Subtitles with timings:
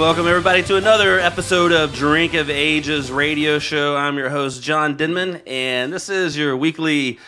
[0.00, 3.98] Welcome, everybody, to another episode of Drink of Ages radio show.
[3.98, 7.18] I'm your host, John Denman, and this is your weekly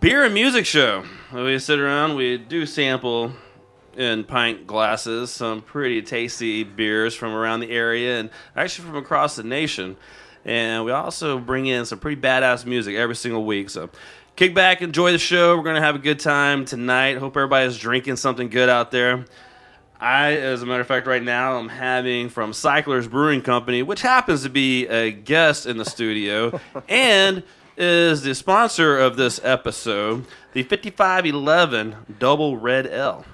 [0.00, 1.04] beer and music show.
[1.32, 3.30] We sit around, we do sample
[3.96, 9.36] in pint glasses some pretty tasty beers from around the area and actually from across
[9.36, 9.96] the nation.
[10.44, 13.70] And we also bring in some pretty badass music every single week.
[13.70, 13.88] So
[14.34, 15.56] kick back, enjoy the show.
[15.56, 17.18] We're going to have a good time tonight.
[17.18, 19.26] Hope everybody's drinking something good out there.
[20.04, 24.02] I, as a matter of fact, right now I'm having from Cyclers Brewing Company, which
[24.02, 27.42] happens to be a guest in the studio and
[27.78, 33.24] is the sponsor of this episode, the 5511 Double Red Ale.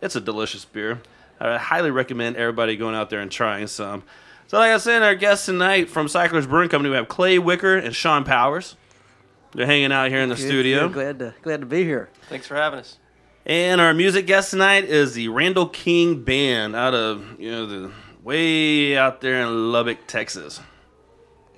[0.00, 1.02] It's a delicious beer.
[1.40, 4.04] I highly recommend everybody going out there and trying some.
[4.46, 7.76] So, like I said, our guests tonight from Cyclers Brewing Company, we have Clay Wicker
[7.76, 8.76] and Sean Powers.
[9.54, 10.88] They're hanging out here in the Good, studio.
[10.88, 12.10] Glad to glad to be here.
[12.28, 12.98] Thanks for having us.
[13.44, 17.90] And our music guest tonight is the Randall King Band out of you know the
[18.22, 20.60] way out there in Lubbock, Texas.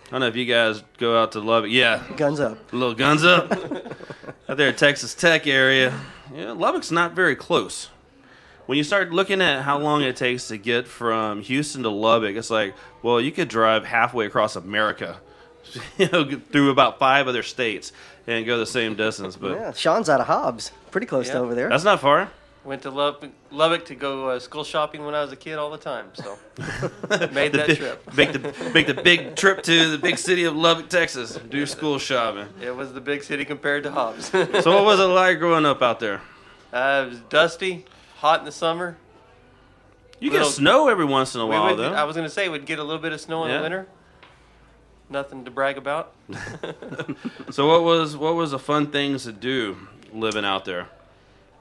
[0.06, 1.70] I don't know if you guys go out to Lubbock.
[1.70, 2.72] Yeah, Guns up.
[2.72, 3.52] a little guns up
[4.48, 5.98] out there Texas Tech area.
[6.34, 7.90] Yeah, Lubbock's not very close.
[8.66, 12.34] When you start looking at how long it takes to get from Houston to Lubbock,
[12.34, 15.20] it's like, well, you could drive halfway across America,
[15.98, 17.92] you know, through about five other states
[18.26, 19.36] and go the same distance.
[19.36, 20.70] But Yeah, Sean's out of Hobbs.
[20.90, 21.68] Pretty close to over there.
[21.68, 22.30] that's not far.
[22.64, 25.70] Went to Lubbock, Lubbock to go uh, school shopping when I was a kid all
[25.70, 26.06] the time.
[26.14, 26.38] So
[27.30, 28.14] made The that big- trip.
[28.16, 31.38] Make the make the big trip to the big city of Lubbock, Texas.
[31.50, 32.48] Do school shopping.
[32.62, 34.30] It was the big city compared to Hobbs.
[34.32, 36.22] So what was it like growing up out there?
[36.72, 37.84] uh, it was dusty,
[38.16, 38.96] hot in the summer.
[40.18, 41.92] You get snow every once in a We while, would, though.
[41.92, 43.58] I was going to say we'd get a little bit of snow in Yeah.
[43.58, 43.88] the winter.
[45.10, 46.12] Nothing to brag about.
[47.50, 49.76] So what was what was the fun things to do
[50.12, 50.88] living out there?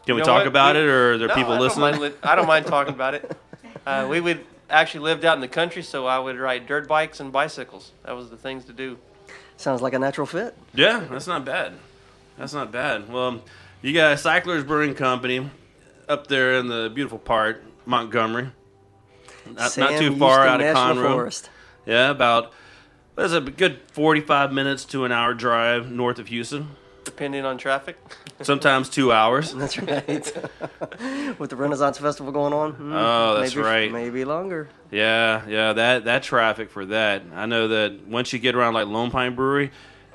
[0.06, 0.48] Can we You know talk what?
[0.48, 2.00] about We- it, or are there No, people I don't listening?
[2.02, 3.38] mind I don't mind talking about it.
[3.86, 4.40] Uh, we would
[4.70, 7.92] actually lived out in the country, so I would ride dirt bikes and bicycles.
[8.06, 8.98] That was the things to do.
[9.58, 10.56] Sounds like a natural fit.
[10.74, 11.74] Yeah, that's not bad.
[12.38, 13.12] That's not bad.
[13.12, 13.42] Well,
[13.82, 15.50] you got Cyclers Brewing Company
[16.08, 18.52] up there in the beautiful part, Montgomery.
[19.46, 21.12] Not, not too far Houston out of National Conroe.
[21.12, 21.50] Forest.
[21.86, 22.54] Yeah, about
[23.16, 26.70] that's a good forty-five minutes to an hour drive north of Houston.
[27.04, 27.98] Depending on traffic.
[28.42, 29.54] Sometimes two hours.
[29.56, 30.26] That's right.
[31.38, 32.72] With the Renaissance Festival going on.
[32.72, 33.92] hmm, Oh, that's maybe, right.
[33.92, 34.70] Maybe longer.
[34.90, 37.24] Yeah, yeah, that that traffic for that.
[37.36, 39.72] I know that once you get around like Lone Pint Brewery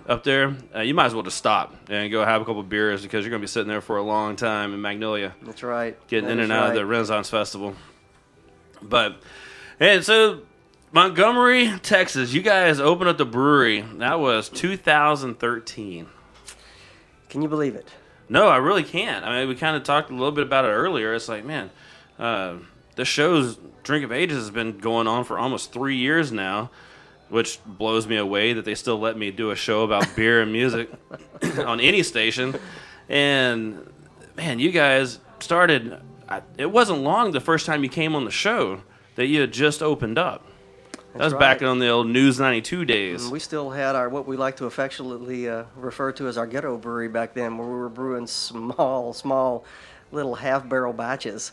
[0.09, 3.03] up there, uh, you might as well just stop and go have a couple beers
[3.03, 5.95] because you're gonna be sitting there for a long time in Magnolia, That's right.
[6.09, 7.75] getting That in and out of the Renaissance Festival.
[8.81, 9.21] But
[9.79, 10.41] and so
[10.91, 13.83] Montgomery, Texas, you guys opened up the brewery.
[13.83, 16.07] That was 2013.
[17.29, 17.87] Can you believe it?
[18.31, 19.23] No, I really can't.
[19.23, 21.13] I mean, we kind of talked a little bit about it earlier.
[21.13, 21.71] It's like, man,
[22.19, 22.55] uh,
[22.97, 26.71] the show's Drink of Ages has been going on for almost three years now,
[27.29, 30.51] which blows me away that they still let me do a show about beer and
[30.51, 30.91] music
[31.67, 32.55] on any station.
[33.11, 33.93] And
[34.37, 36.01] man, you guys started.
[36.31, 38.81] I, it wasn't long the first time you came on the show
[39.17, 40.48] that you had just opened up.
[41.15, 41.69] That was back right.
[41.69, 43.29] on the old News 92 days.
[43.29, 46.77] We still had our what we like to affectionately uh, refer to as our ghetto
[46.77, 49.65] brewery back then, where we were brewing small, small,
[50.13, 51.53] little half barrel batches,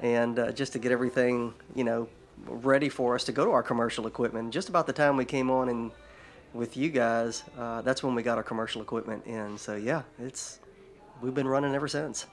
[0.00, 2.08] and uh, just to get everything you know
[2.46, 4.52] ready for us to go to our commercial equipment.
[4.52, 5.90] Just about the time we came on and
[6.52, 9.58] with you guys, uh, that's when we got our commercial equipment in.
[9.58, 10.58] So yeah, it's
[11.20, 12.26] we've been running ever since.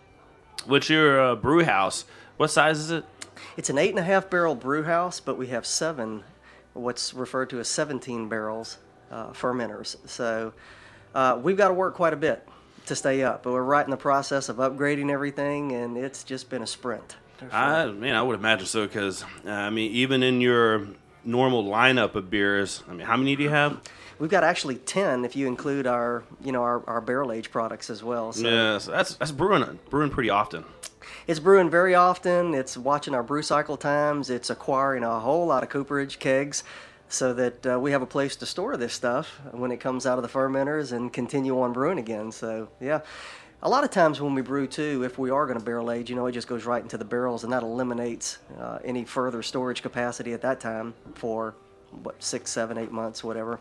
[0.66, 2.06] What's your uh, brew house?
[2.38, 3.06] What size is it?
[3.58, 6.24] It's an eight and a half barrel brew house, but we have seven,
[6.74, 8.78] what's referred to as 17 barrels
[9.12, 9.96] uh, fermenters.
[10.08, 10.54] So
[11.14, 12.48] uh, we've got to work quite a bit
[12.88, 13.44] to stay up.
[13.44, 17.16] But we're right in the process of upgrading everything, and it's just been a sprint.
[17.52, 20.88] I man, I would imagine so because uh, I mean, even in your
[21.26, 23.82] normal lineup of beers, I mean, how many do you have?
[24.20, 27.90] We've got actually 10 if you include our, you know, our, our barrel age products
[27.90, 28.32] as well.
[28.32, 30.64] So Yes, that's that's brewing brewing pretty often.
[31.28, 32.54] It's brewing very often.
[32.54, 34.30] It's watching our brew cycle times.
[34.30, 36.64] It's acquiring a whole lot of cooperage kegs
[37.10, 40.18] so that uh, we have a place to store this stuff when it comes out
[40.18, 42.32] of the fermenters and continue on brewing again.
[42.32, 43.02] So, yeah.
[43.62, 46.10] A lot of times when we brew too, if we are going to barrel age,
[46.10, 49.42] you know, it just goes right into the barrels, and that eliminates uh, any further
[49.42, 51.56] storage capacity at that time for
[52.02, 53.60] what six, seven, eight months, whatever.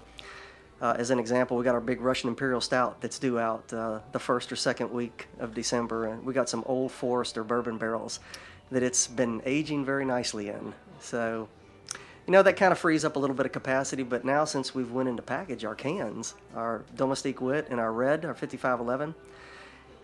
[0.82, 4.00] Uh, as an example, we got our big Russian Imperial Stout that's due out uh,
[4.10, 8.18] the first or second week of December, and we got some Old Forester bourbon barrels
[8.72, 10.74] that it's been aging very nicely in.
[10.98, 11.48] So,
[12.26, 14.02] you know, that kind of frees up a little bit of capacity.
[14.02, 18.24] But now, since we've went into package our cans, our Domestique Wit and our Red,
[18.24, 19.14] our 5511,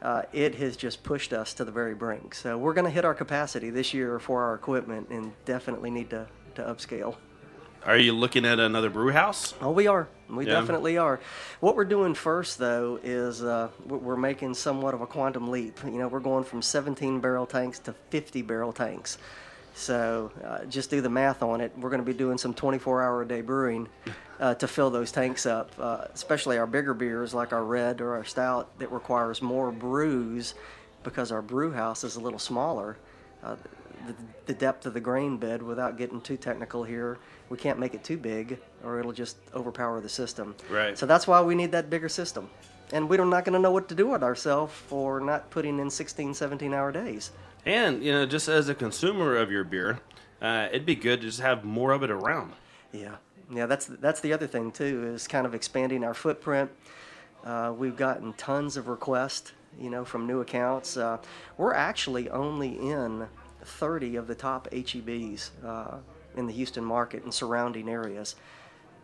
[0.00, 2.36] uh, it has just pushed us to the very brink.
[2.36, 6.10] So we're going to hit our capacity this year for our equipment, and definitely need
[6.10, 7.16] to to upscale.
[7.88, 9.54] Are you looking at another brew house?
[9.62, 10.08] Oh, we are.
[10.28, 10.60] We Yeah.
[10.60, 11.20] definitely are.
[11.60, 15.78] What we're doing first, though, is uh, we're making somewhat of a quantum leap.
[15.82, 19.16] You know, we're going from 17 barrel tanks to 50 barrel tanks.
[19.72, 21.72] So uh, just do the math on it.
[21.78, 23.88] We're going to be doing some 24 hour a day brewing
[24.38, 28.16] uh, to fill those tanks up, uh, especially our bigger beers like our red or
[28.16, 30.52] our stout that requires more brews
[31.04, 32.98] because our brew house is a little smaller.
[34.06, 34.14] The,
[34.46, 37.18] the depth of the grain bed, without getting too technical here,
[37.48, 40.54] we can't make it too big or it'll just overpower the system.
[40.70, 40.96] Right.
[40.96, 42.48] So that's why we need that bigger system.
[42.92, 45.90] And we're not going to know what to do with ourselves for not putting in
[45.90, 47.32] 16, 17 hour days.
[47.66, 50.00] And you know, just as a consumer of your beer,
[50.40, 52.52] uh, it'd be good to just have more of it around.
[52.92, 53.16] Yeah,
[53.52, 53.66] yeah.
[53.66, 56.70] That's that's the other thing too is kind of expanding our footprint.
[57.44, 60.96] Uh, we've gotten tons of requests, you know, from new accounts.
[60.96, 61.18] Uh,
[61.56, 63.28] we're actually only in
[63.68, 65.98] 30 of the top HEBs uh,
[66.36, 68.34] in the Houston market and surrounding areas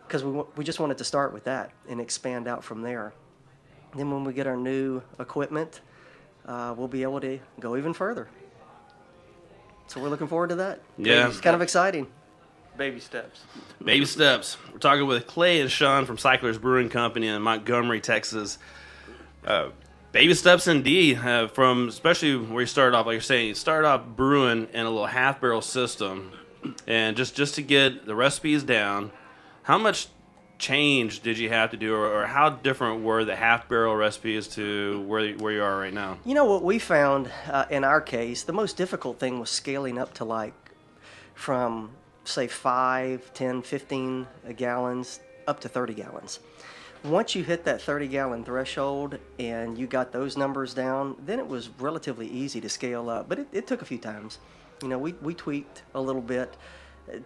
[0.06, 3.12] because we wa- we just wanted to start with that and expand out from there.
[3.96, 5.80] Then when we get our new equipment,
[6.46, 8.28] uh, we'll be able to go even further.
[9.86, 10.80] So we're looking forward to that.
[10.98, 11.28] Yeah.
[11.28, 12.06] it's kind of exciting.
[12.76, 13.42] Baby steps.
[13.84, 14.56] Baby steps.
[14.72, 18.58] We're talking with Clay and Sean from Cyclers Brewing Company in Montgomery, Texas.
[19.46, 19.68] Uh,
[20.14, 21.18] baby steps indeed.
[21.18, 24.86] Uh, from especially where you started off, like you're saying, you started off brewing in
[24.86, 26.32] a little half barrel system,
[26.86, 29.10] and just just to get the recipes down.
[29.64, 30.08] How much
[30.56, 34.48] change did you have to do, or, or how different were the half barrel recipes
[34.48, 36.16] to where where you are right now?
[36.24, 39.98] You know what we found uh, in our case, the most difficult thing was scaling
[39.98, 40.54] up to like
[41.34, 41.90] from
[42.24, 44.26] say 5, 10, 15
[44.56, 46.38] gallons up to 30 gallons.
[47.04, 51.46] Once you hit that 30 gallon threshold and you got those numbers down, then it
[51.46, 53.28] was relatively easy to scale up.
[53.28, 54.38] But it, it took a few times.
[54.80, 56.56] You know, we, we tweaked a little bit.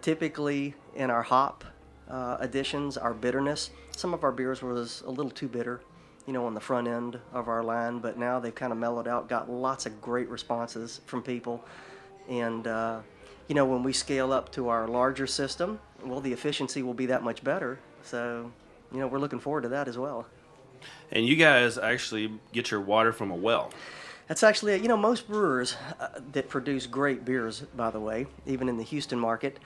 [0.01, 1.63] Typically, in our hop
[2.09, 5.79] uh, additions, our bitterness, some of our beers was a little too bitter,
[6.27, 7.99] you know, on the front end of our line.
[7.99, 11.63] But now they've kind of mellowed out, got lots of great responses from people.
[12.27, 12.99] And, uh,
[13.47, 17.05] you know, when we scale up to our larger system, well, the efficiency will be
[17.05, 17.79] that much better.
[18.03, 18.51] So,
[18.91, 20.25] you know, we're looking forward to that as well.
[21.11, 23.71] And you guys actually get your water from a well.
[24.27, 28.69] That's actually, you know, most brewers uh, that produce great beers, by the way, even
[28.69, 29.57] in the Houston market,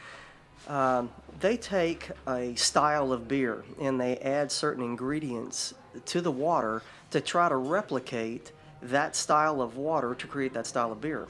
[0.67, 1.11] um,
[1.41, 5.73] they take a style of beer and they add certain ingredients
[6.05, 6.81] to the water
[7.11, 11.27] to try to replicate that style of water to create that style of beer.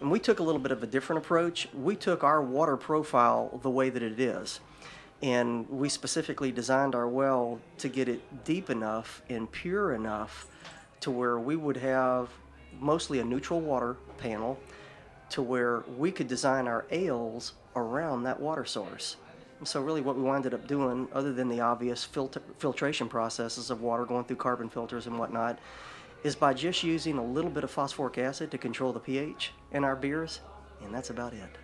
[0.00, 1.68] And we took a little bit of a different approach.
[1.74, 4.60] We took our water profile the way that it is.
[5.22, 10.46] And we specifically designed our well to get it deep enough and pure enough
[11.00, 12.28] to where we would have
[12.80, 14.58] mostly a neutral water panel
[15.30, 19.16] to where we could design our ales around that water source.
[19.58, 23.70] And so really what we wound up doing, other than the obvious filter, filtration processes
[23.70, 25.58] of water going through carbon filters and whatnot,
[26.22, 29.84] is by just using a little bit of phosphoric acid to control the pH in
[29.84, 30.40] our beers,
[30.84, 31.58] and that's about it.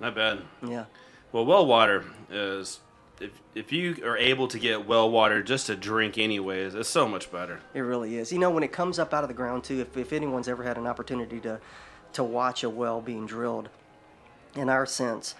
[0.00, 0.42] Not bad.
[0.66, 0.84] Yeah.
[1.32, 2.80] Well, well water is
[3.22, 7.06] if if you are able to get well water just to drink anyways, it's so
[7.08, 7.60] much better.
[7.74, 8.32] It really is.
[8.32, 10.62] You know, when it comes up out of the ground too, if, if anyone's ever
[10.62, 11.60] had an opportunity to
[12.14, 13.68] to watch a well being drilled,
[14.54, 15.34] in our sense,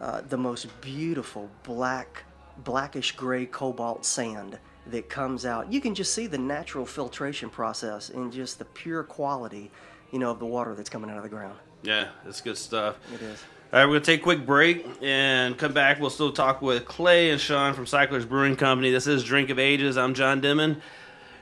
[0.00, 2.24] uh, the most beautiful black,
[2.58, 5.72] blackish gray cobalt sand that comes out.
[5.72, 9.70] You can just see the natural filtration process and just the pure quality,
[10.12, 11.58] you know, of the water that's coming out of the ground.
[11.82, 12.96] Yeah, it's good stuff.
[13.12, 13.42] It is.
[13.74, 15.98] All right, we're gonna take a quick break and come back.
[15.98, 18.92] We'll still talk with Clay and Sean from Cyclers Brewing Company.
[18.92, 19.98] This is Drink of Ages.
[19.98, 20.80] I'm John Denman.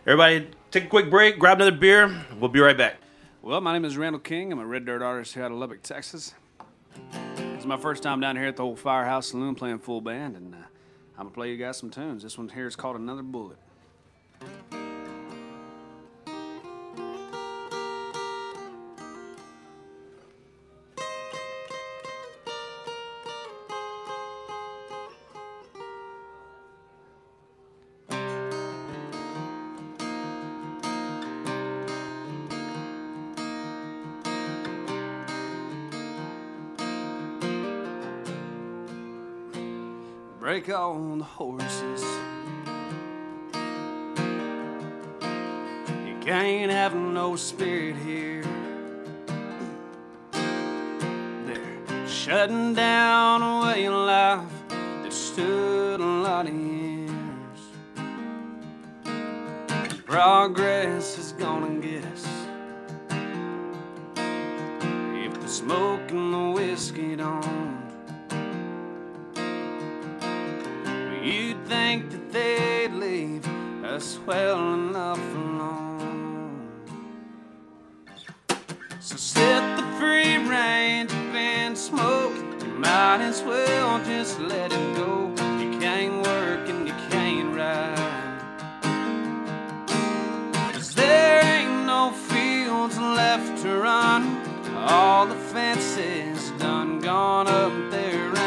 [0.07, 2.25] Everybody, take a quick break, grab another beer.
[2.41, 2.97] We'll be right back.
[3.43, 4.51] Well, my name is Randall King.
[4.51, 6.33] I'm a Red Dirt artist here out of Lubbock, Texas.
[7.37, 10.55] It's my first time down here at the old Firehouse Saloon playing full band, and
[10.55, 10.59] uh,
[11.19, 12.23] I'm gonna play you guys some tunes.
[12.23, 13.59] This one here is called Another Bullet.
[40.63, 42.05] Break all the horses.
[46.07, 48.45] You can't have no spirit here.
[50.33, 57.11] They're shutting down a way of life that stood a lot of years.
[60.05, 61.81] Progress is gonna
[62.15, 62.27] us.
[64.17, 67.92] If the smoke and the whiskey don't.
[71.23, 73.47] You'd think that they'd leave
[73.85, 76.69] us well enough alone.
[78.99, 82.35] So set the free range up and smoke.
[82.65, 85.33] You might as well just let it go.
[85.61, 88.41] You can't work and you can't ride.
[90.73, 94.43] Cause there ain't no fields left to run.
[94.77, 97.73] All the fences done gone up.
[97.93, 98.42] There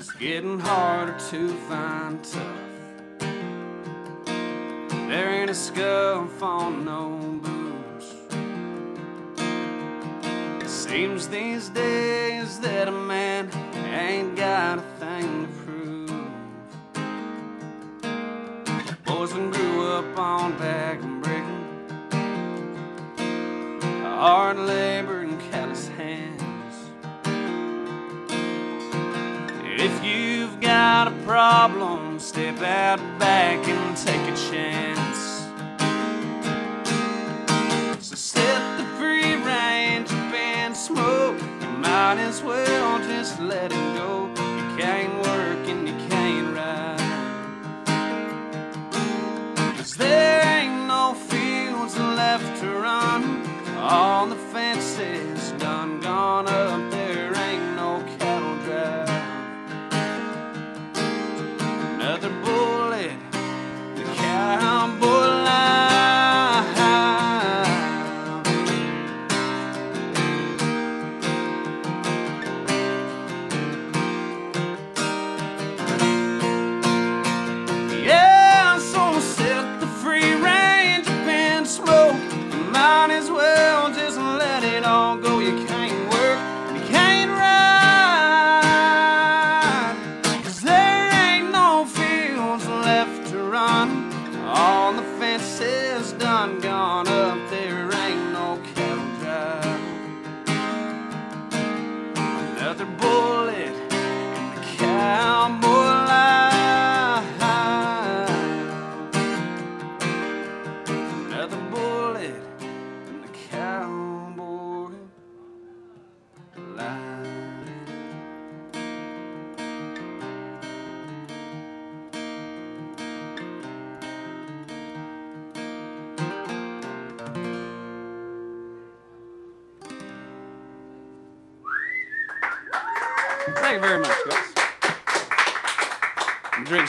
[0.00, 2.70] It's getting harder to find tough.
[5.08, 8.14] There ain't a scuff on no booze.
[10.70, 12.92] Seems these days that a
[20.20, 21.64] on back and breaking,
[24.02, 26.74] hard labor and callous hands.
[29.64, 35.46] If you've got a problem, step out back and take a chance.
[38.04, 41.40] So set the free range up and smoke.
[41.62, 44.39] You might as well just let it go.
[53.92, 56.19] All the fences done gone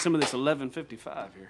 [0.01, 1.49] some of this 1155 here.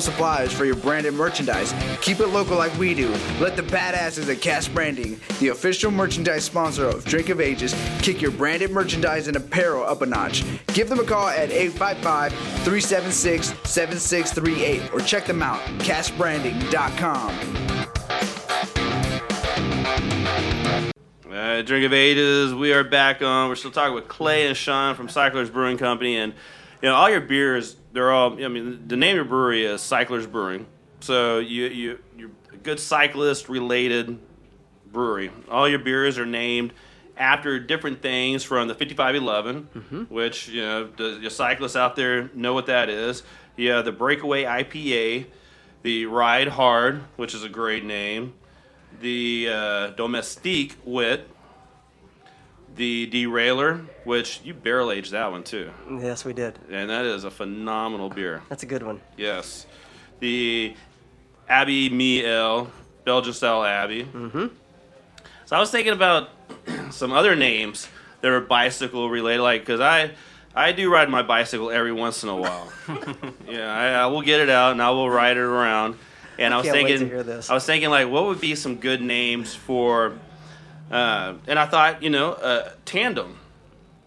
[0.00, 1.74] suppliers for your branded merchandise?
[2.00, 3.08] Keep it local like we do.
[3.40, 8.20] Let the badasses at Cast Branding, the official merchandise sponsor of Drink of Ages, kick
[8.20, 10.44] your branded merchandise and apparel up a notch.
[10.68, 17.68] Give them a call at 855 376 7638 or check them out, cashbranding.com.
[21.30, 23.48] Uh, Drink of Ages, we are back on.
[23.48, 26.32] We're still talking with Clay and Sean from Cyclers Brewing Company, and
[26.82, 27.76] you know all your beers.
[27.92, 28.42] They're all.
[28.42, 30.66] I mean, the name of your brewery is Cyclers Brewing,
[31.00, 34.18] so you you you're a good cyclist related
[34.90, 35.30] brewery.
[35.50, 36.72] All your beers are named
[37.16, 42.54] after different things from the 5511, which you know the, the cyclists out there know
[42.54, 43.22] what that is.
[43.56, 45.26] You have the Breakaway IPA,
[45.82, 48.34] the Ride Hard, which is a great name
[49.00, 51.28] the uh, Domestique Wit,
[52.78, 56.58] the Derailleur, which you barrel aged that one too, Yes, we did.
[56.70, 58.40] and that is a phenomenal beer.
[58.48, 59.00] That's a good one.
[59.16, 59.66] Yes,
[60.20, 60.74] the
[61.48, 62.70] Abbey Ale,
[63.04, 64.04] Belgian style Abbey.
[64.04, 64.46] Mm-hmm.
[65.44, 66.30] So I was thinking about
[66.90, 67.88] some other names
[68.20, 70.12] that are bicycle related, like because I.
[70.54, 72.72] I do ride my bicycle every once in a while.
[73.48, 75.96] yeah, I, I will get it out and I will ride it around.
[76.36, 77.30] And I, was wait to thinking.
[77.48, 80.18] I was thinking like, what would be some good names for?
[80.90, 83.38] Uh, and I thought, you know, uh, tandem.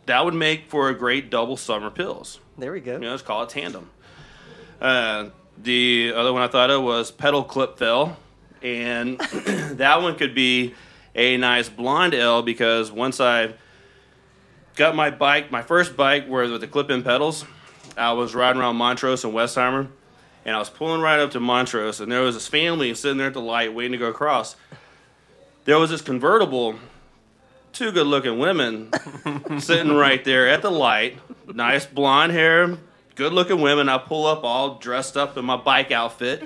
[0.08, 2.40] That would make for a great double summer pills.
[2.58, 2.94] There we go.
[2.94, 3.90] You know, let's call it tandem.
[4.80, 8.18] Uh, the other one I thought of was pedal clip fell,
[8.64, 9.20] and
[9.78, 10.74] that one could be
[11.14, 13.54] a nice blonde ale because once I
[14.76, 17.46] got my bike, my first bike, where with the clip-in pedals,
[17.98, 19.88] I was riding around Montrose and Westheimer,
[20.46, 23.28] and I was pulling right up to Montrose, and there was this family sitting there
[23.28, 24.56] at the light waiting to go across.
[25.66, 26.76] There was this convertible,
[27.74, 28.92] two good-looking women
[29.60, 31.20] sitting right there at the light,
[31.54, 32.78] nice blonde hair,
[33.16, 33.88] good-looking women.
[33.90, 36.44] I pull up all dressed up in my bike outfit,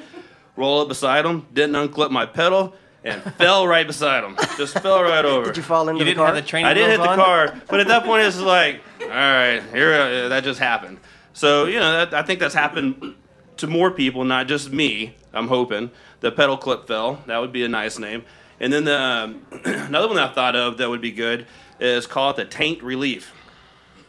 [0.58, 2.74] roll up beside them, didn't unclip my pedal.
[3.06, 4.36] And fell right beside them.
[4.58, 5.46] Just fell right over.
[5.46, 6.26] Did you fall into You the didn't car?
[6.26, 7.16] have the training I did hit the on?
[7.18, 10.98] car, but at that point it's like, all right, here uh, that just happened.
[11.34, 13.14] So you know, that, I think that's happened
[13.58, 15.14] to more people, not just me.
[15.34, 17.22] I'm hoping the pedal clip fell.
[17.28, 18.24] That would be a nice name.
[18.60, 21.48] And then the um, another one I thought of that would be good
[21.80, 23.34] is call it the taint relief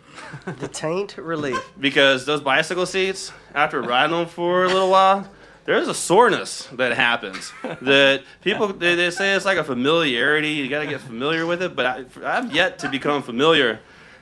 [0.47, 1.59] the taint relief.
[1.79, 5.29] because those bicycle seats, after riding them for a little while,
[5.65, 7.53] there's a soreness that happens.
[7.83, 10.51] That people they, they say it's like a familiarity.
[10.51, 13.81] You got to get familiar with it, but I, I've yet to become familiar.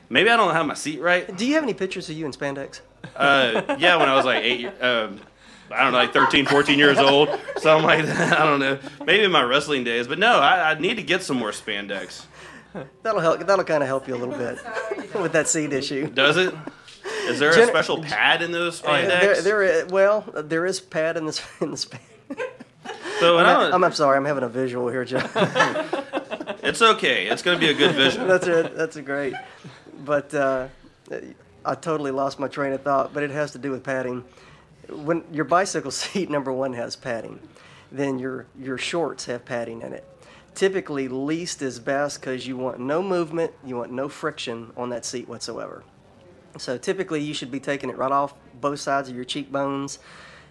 [0.09, 1.35] Maybe I don't have my seat right.
[1.37, 2.81] Do you have any pictures of you in spandex?
[3.15, 5.21] Uh, yeah, when I was like eight, um,
[5.75, 8.41] I don't know, like 13, 14 years old, something like that.
[8.41, 8.79] I don't know.
[9.05, 12.25] Maybe in my wrestling days, but no, I, I need to get some more spandex.
[13.03, 13.41] That'll help.
[13.47, 14.59] That'll kind of help you a little bit
[15.21, 16.09] with that seat issue.
[16.09, 16.55] Does it?
[17.27, 19.21] Is there a Gen- special pad in those Oh, spandex?
[19.21, 22.01] There, there is, well, there is pad in this in the spandex.
[23.21, 25.29] so I I'm, don't- I'm, I'm sorry, I'm having a visual here, John.
[26.63, 27.27] it's okay.
[27.29, 28.27] It's going to be a good vision.
[28.27, 29.35] that's a that's a great.
[30.05, 30.69] But uh,
[31.65, 33.15] I totally lost my train of thought.
[33.15, 34.25] But it has to do with padding.
[34.89, 37.41] When your bicycle seat number one has padding,
[37.91, 40.05] then your your shorts have padding in it.
[40.55, 45.05] Typically, least is best because you want no movement, you want no friction on that
[45.05, 45.83] seat whatsoever.
[46.59, 49.99] So typically, you should be taking it right off both sides of your cheekbones.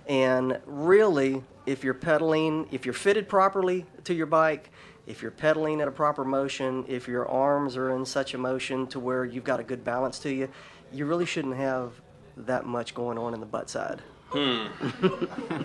[0.07, 4.69] And really, if you're pedaling, if you're fitted properly to your bike,
[5.07, 8.87] if you're pedaling at a proper motion, if your arms are in such a motion
[8.87, 10.49] to where you've got a good balance to you,
[10.91, 11.93] you really shouldn't have
[12.35, 14.01] that much going on in the butt side.
[14.33, 14.67] Hmm.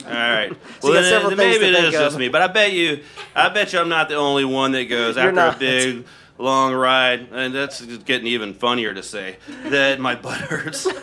[0.07, 0.53] All right.
[0.81, 3.03] So Well, several then, maybe it is just me, but I bet you,
[3.35, 5.57] I bet you, I'm not the only one that goes You're after not.
[5.57, 10.87] a big long ride, and that's getting even funnier to say that my butt hurts.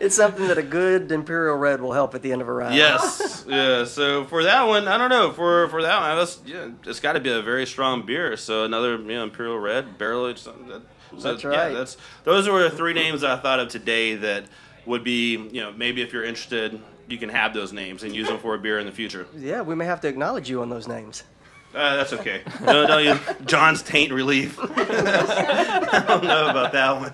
[0.00, 2.74] It's something that a good Imperial Red will help at the end of a ride.
[2.74, 3.44] yes.
[3.48, 3.84] Yeah.
[3.84, 5.32] So for that one, I don't know.
[5.32, 8.36] For for that one, that's, yeah, it's got to be a very strong beer.
[8.36, 10.40] So another, you know, Imperial Red barrel aged.
[10.40, 10.82] something That,
[11.18, 11.72] so, That's Yeah, right.
[11.72, 14.44] that's those were the three names I thought of today that
[14.86, 18.28] would be, you know, maybe if you're interested, you can have those names and use
[18.28, 19.26] them for a beer in the future.
[19.36, 21.22] Yeah, we may have to acknowledge you on those names.
[21.74, 22.42] Uh, that's okay.
[22.62, 24.58] No, no, you, John's taint relief.
[24.62, 27.12] I don't know about that one.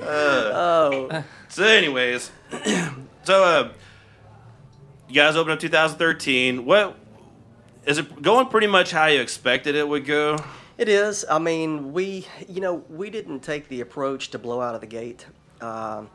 [0.00, 1.24] Uh, Oh.
[1.48, 2.30] So, anyways,
[3.24, 3.72] So, uh,
[5.08, 6.64] you guys opened up 2013.
[6.64, 6.96] What
[7.86, 8.46] is it going?
[8.48, 10.36] Pretty much how you expected it would go.
[10.78, 11.24] It is.
[11.30, 14.86] I mean, we, you know, we didn't take the approach to blow out of the
[14.86, 15.26] gate.
[15.60, 16.10] Um,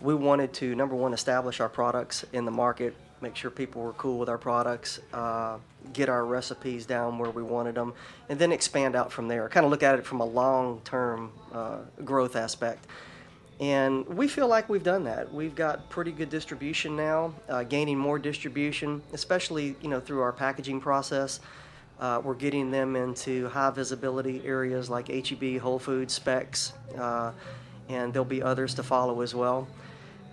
[0.00, 3.92] we wanted to, number one, establish our products in the market, make sure people were
[3.92, 5.58] cool with our products, uh,
[5.92, 7.94] get our recipes down where we wanted them,
[8.28, 9.48] and then expand out from there.
[9.48, 12.86] Kind of look at it from a long-term uh, growth aspect.
[13.60, 15.32] And we feel like we've done that.
[15.32, 20.32] We've got pretty good distribution now, uh, gaining more distribution, especially you know through our
[20.32, 21.38] packaging process.
[22.00, 27.30] Uh, we're getting them into high visibility areas like HEB, Whole Foods, Specs, uh,
[27.88, 29.68] and there'll be others to follow as well.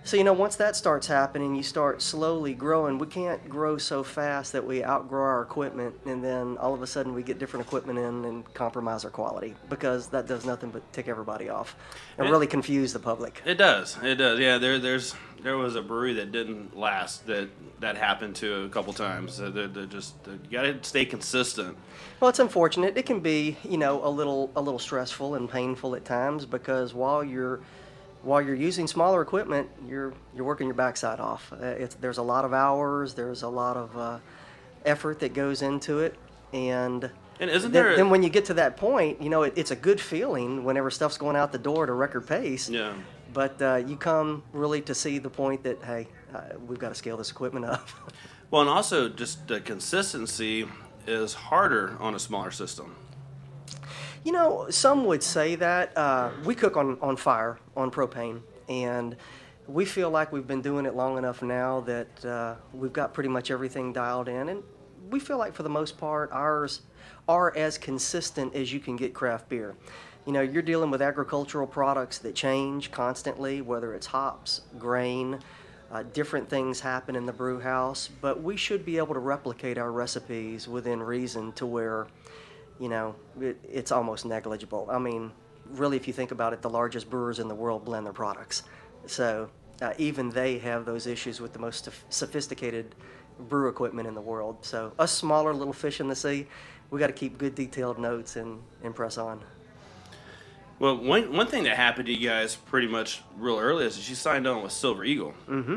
[0.02, 2.98] So, you know, once that starts happening, you start slowly growing.
[2.98, 6.86] We can't grow so fast that we outgrow our equipment and then all of a
[6.86, 10.90] sudden we get different equipment in and compromise our quality because that does nothing but
[10.92, 11.76] tick everybody off
[12.16, 13.42] and It- really confuse the public.
[13.44, 13.98] It does.
[14.02, 14.38] It does.
[14.40, 14.56] Yeah.
[14.58, 17.48] There, there's, there was a brewery that didn't last that
[17.80, 19.38] that happened to a couple times.
[19.38, 21.76] They're, they're just you got to stay consistent.
[22.20, 22.96] Well, it's unfortunate.
[22.98, 26.92] It can be, you know, a little a little stressful and painful at times because
[26.92, 27.60] while you're
[28.22, 31.52] while you're using smaller equipment, you're you're working your backside off.
[31.52, 33.14] Uh, it's, there's a lot of hours.
[33.14, 34.18] There's a lot of uh,
[34.84, 36.14] effort that goes into it,
[36.52, 39.42] and And isn't then, there a- then when you get to that point, you know,
[39.42, 42.68] it, it's a good feeling whenever stuff's going out the door at a record pace.
[42.68, 42.92] Yeah.
[43.32, 46.94] But uh, you come really to see the point that hey, uh, we've got to
[46.96, 47.88] scale this equipment up.
[48.50, 50.66] Well, and also just the consistency
[51.06, 52.96] is harder on a smaller system.
[54.22, 55.96] You know, some would say that.
[55.96, 59.16] Uh, we cook on, on fire, on propane, and
[59.66, 63.30] we feel like we've been doing it long enough now that uh, we've got pretty
[63.30, 64.50] much everything dialed in.
[64.50, 64.62] And
[65.08, 66.82] we feel like, for the most part, ours
[67.28, 69.74] are as consistent as you can get craft beer.
[70.26, 75.38] You know, you're dealing with agricultural products that change constantly, whether it's hops, grain,
[75.90, 79.78] uh, different things happen in the brew house, but we should be able to replicate
[79.78, 82.06] our recipes within reason to where
[82.80, 84.88] you know, it, it's almost negligible.
[84.90, 85.30] I mean,
[85.66, 88.64] really, if you think about it, the largest brewers in the world blend their products.
[89.06, 89.50] So
[89.82, 92.94] uh, even they have those issues with the most sophisticated
[93.38, 94.58] brew equipment in the world.
[94.62, 96.46] So us smaller little fish in the sea,
[96.90, 99.40] we got to keep good detailed notes and, and press on.
[100.78, 104.08] Well, one, one thing that happened to you guys pretty much real early is that
[104.08, 105.76] you signed on with Silver Eagle, mm-hmm.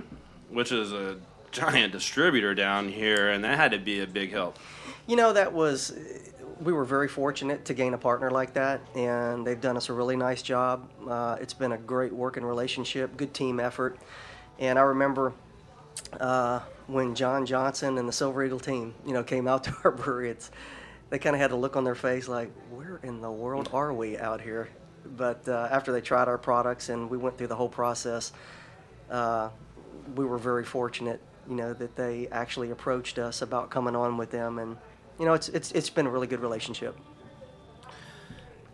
[0.50, 1.18] which is a
[1.52, 4.58] giant distributor down here, and that had to be a big help.
[5.06, 5.92] You know, that was,
[6.63, 9.93] we were very fortunate to gain a partner like that, and they've done us a
[9.93, 10.89] really nice job.
[11.08, 13.99] Uh, it's been a great working relationship, good team effort.
[14.60, 15.34] And I remember
[16.19, 19.91] uh, when John Johnson and the Silver Eagle team, you know, came out to our
[19.91, 20.52] brewery, it's,
[21.10, 23.93] they kind of had a look on their face like, where in the world are
[23.93, 24.69] we out here?
[25.17, 28.32] But uh, after they tried our products and we went through the whole process,
[29.10, 29.49] uh,
[30.15, 34.32] we were very fortunate, you know, that they actually approached us about coming on with
[34.32, 34.78] them, and
[35.19, 36.97] you know, it's it's it's been a really good relationship.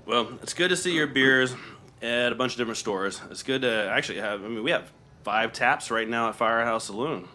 [0.05, 1.53] Well, it's good to see your beers
[2.01, 3.21] at a bunch of different stores.
[3.29, 4.43] It's good to actually have.
[4.43, 4.91] I mean, we have
[5.23, 7.27] five taps right now at Firehouse Saloon.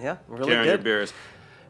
[0.00, 1.12] Yeah, really carrying your beers.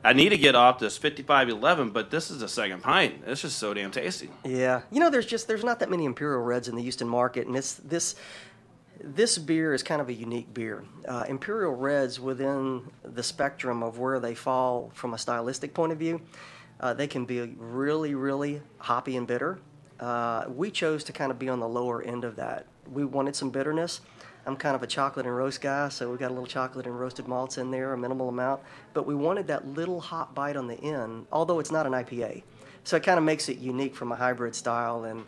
[0.05, 3.23] I need to get off this 5511, but this is a second pint.
[3.27, 4.29] It's just so damn tasty.
[4.45, 7.47] Yeah, you know, there's just there's not that many Imperial Reds in the Houston market,
[7.47, 8.15] and this this
[9.03, 10.85] this beer is kind of a unique beer.
[11.07, 15.99] Uh, Imperial Reds, within the spectrum of where they fall from a stylistic point of
[15.99, 16.21] view,
[16.81, 19.59] uh, they can be really, really hoppy and bitter.
[20.01, 22.67] Uh, we chose to kind of be on the lower end of that.
[22.91, 24.01] We wanted some bitterness.
[24.47, 26.99] I'm kind of a chocolate and roast guy, so we got a little chocolate and
[26.99, 28.61] roasted malts in there, a minimal amount.
[28.93, 32.43] But we wanted that little hot bite on the end, although it's not an IPA.
[32.83, 35.25] So it kind of makes it unique from a hybrid style, and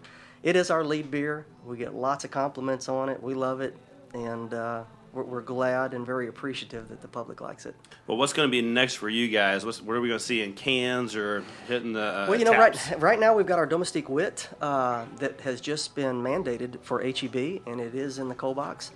[0.46, 1.44] it is our lead beer.
[1.64, 3.20] We get lots of compliments on it.
[3.20, 3.76] We love it,
[4.14, 7.74] and uh, we're, we're glad and very appreciative that the public likes it.
[8.06, 9.66] Well, what's going to be next for you guys?
[9.66, 12.44] What's, what are we going to see in cans or hitting the uh, well, you
[12.44, 12.92] know, taps?
[12.92, 17.02] right right now we've got our domestique wit uh, that has just been mandated for
[17.02, 18.92] HEB, and it is in the cold box.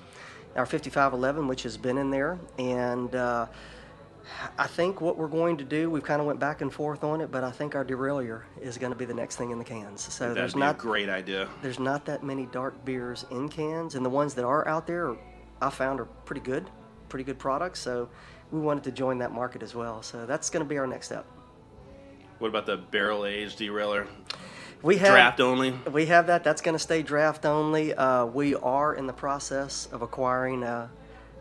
[0.55, 3.47] Our 5511, which has been in there, and uh,
[4.59, 7.21] I think what we're going to do, we've kind of went back and forth on
[7.21, 9.65] it, but I think our derailleur is going to be the next thing in the
[9.65, 10.01] cans.
[10.13, 11.49] So That'd there's not a great idea.
[11.63, 15.17] there's not that many dark beers in cans, and the ones that are out there,
[15.61, 16.69] I found are pretty good,
[17.09, 17.81] pretty good products.
[17.81, 18.09] So
[18.51, 20.03] we wanted to join that market as well.
[20.03, 21.27] So that's going to be our next step.
[22.39, 24.07] What about the barrel aged derailleur?
[24.83, 25.73] We have Draft only?
[25.93, 26.43] We have that.
[26.43, 27.93] That's going to stay draft only.
[27.93, 30.91] Uh, we are in the process of acquiring, a,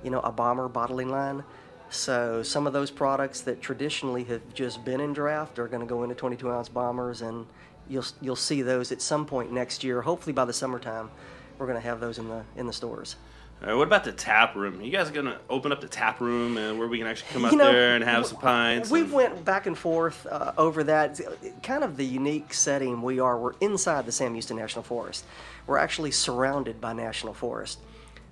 [0.03, 1.45] you know, a bomber bottling line.
[1.89, 5.87] So some of those products that traditionally have just been in draft are going to
[5.87, 7.45] go into 22 ounce bombers, and
[7.87, 10.01] you'll you'll see those at some point next year.
[10.01, 11.09] Hopefully by the summertime,
[11.57, 13.15] we're going to have those in the in the stores.
[13.61, 14.79] All right, what about the tap room?
[14.81, 17.47] You guys gonna open up the tap room and where we can actually come You
[17.49, 18.89] out know, there and have some pints?
[18.89, 21.19] We and- went back and forth uh, over that.
[21.61, 23.37] Kind of the unique setting we are.
[23.37, 25.25] We're inside the Sam Houston National Forest.
[25.67, 27.79] We're actually surrounded by national forest.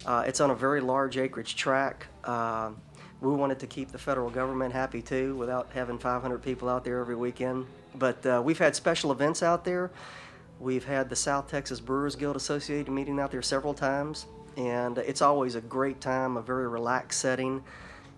[0.05, 2.05] Uh, it's on a very large acreage tract.
[2.23, 2.69] Uh,
[3.21, 6.99] we wanted to keep the federal government happy too, without having 500 people out there
[6.99, 7.65] every weekend.
[7.95, 9.89] But uh, we've had special events out there.
[10.59, 14.25] We've had the South Texas Brewers Guild Associated meeting out there several times,
[14.55, 17.63] and it's always a great time, a very relaxed setting.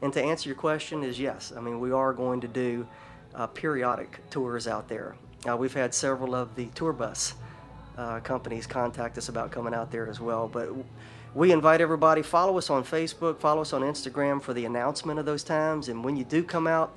[0.01, 1.51] And to answer your question is yes.
[1.55, 2.87] I mean, we are going to do
[3.35, 5.15] uh, periodic tours out there.
[5.47, 7.33] Uh, we've had several of the tour bus
[7.97, 10.47] uh, companies contact us about coming out there as well.
[10.47, 10.69] But
[11.33, 15.25] we invite everybody, follow us on Facebook, follow us on Instagram for the announcement of
[15.25, 15.89] those times.
[15.89, 16.95] And when you do come out,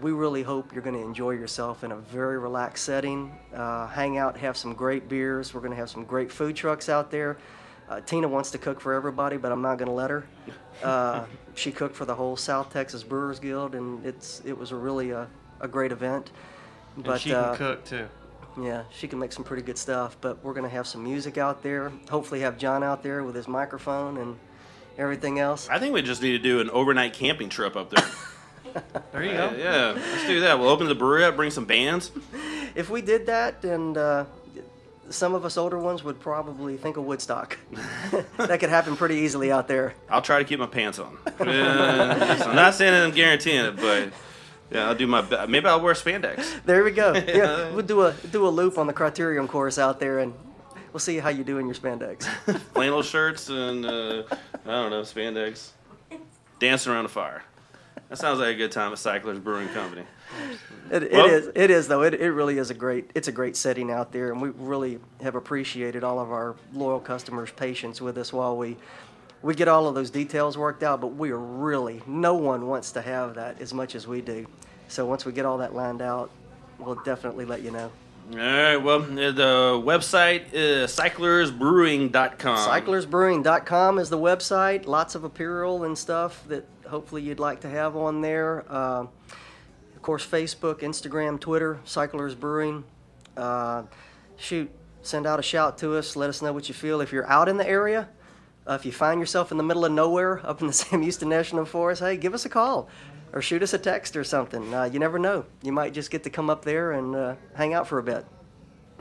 [0.00, 3.36] we really hope you're going to enjoy yourself in a very relaxed setting.
[3.54, 5.54] Uh, hang out, have some great beers.
[5.54, 7.38] We're going to have some great food trucks out there.
[7.88, 10.26] Uh, Tina wants to cook for everybody, but I'm not going to let her.
[10.82, 11.24] Uh,
[11.54, 15.10] she cooked for the whole South Texas Brewers Guild, and it's it was a really
[15.10, 15.28] a,
[15.60, 16.30] a great event.
[16.96, 18.08] And she can uh, cook too.
[18.60, 20.16] Yeah, she can make some pretty good stuff.
[20.20, 21.92] But we're going to have some music out there.
[22.10, 24.38] Hopefully, have John out there with his microphone and
[24.96, 25.68] everything else.
[25.68, 28.04] I think we just need to do an overnight camping trip up there.
[29.12, 29.56] There you yeah, go.
[29.56, 30.58] yeah, let's do that.
[30.58, 32.10] We'll open the brewery up, bring some bands.
[32.74, 34.24] If we did that, and uh,
[35.08, 37.56] some of us older ones would probably think of Woodstock.
[38.36, 39.94] that could happen pretty easily out there.
[40.10, 41.16] I'll try to keep my pants on.
[41.38, 44.12] Yeah, I'm not saying that I'm guaranteeing it, but
[44.70, 45.48] yeah, I'll do my best.
[45.48, 46.44] Maybe I'll wear spandex.
[46.66, 47.12] There we go.
[47.26, 50.32] Yeah, we'll do a do a loop on the Criterium course out there, and
[50.92, 52.24] we'll see how you do in your spandex.
[52.72, 55.70] flannel shirts and uh, I don't know spandex,
[56.58, 57.42] dancing around a fire.
[58.08, 60.04] That sounds like a good time at Cyclers Brewing Company.
[60.90, 61.50] It, it Well- is.
[61.54, 62.02] It is though.
[62.02, 63.10] It, it really is a great.
[63.14, 67.00] It's a great setting out there, and we really have appreciated all of our loyal
[67.00, 68.76] customers' patience with us while we
[69.44, 71.00] we get all of those details worked out.
[71.00, 74.46] But we are really no one wants to have that as much as we do.
[74.88, 76.30] So once we get all that lined out,
[76.78, 77.92] we'll definitely let you know.
[78.32, 78.76] All right.
[78.76, 82.56] Well, the website is cyclersbrewing.com.
[82.68, 84.86] Cyclersbrewing.com is the website.
[84.86, 88.64] Lots of apparel and stuff that hopefully you'd like to have on there.
[88.68, 89.06] Uh,
[89.94, 92.84] of course, Facebook, Instagram, Twitter, Cyclers Brewing.
[93.36, 93.82] Uh,
[94.36, 94.70] shoot,
[95.02, 96.16] send out a shout to us.
[96.16, 97.02] Let us know what you feel.
[97.02, 98.08] If you're out in the area,
[98.66, 101.28] uh, if you find yourself in the middle of nowhere up in the Sam Houston
[101.28, 102.88] National Forest, hey, give us a call
[103.32, 104.72] or shoot us a text or something.
[104.72, 105.44] Uh, you never know.
[105.62, 108.24] You might just get to come up there and uh, hang out for a bit.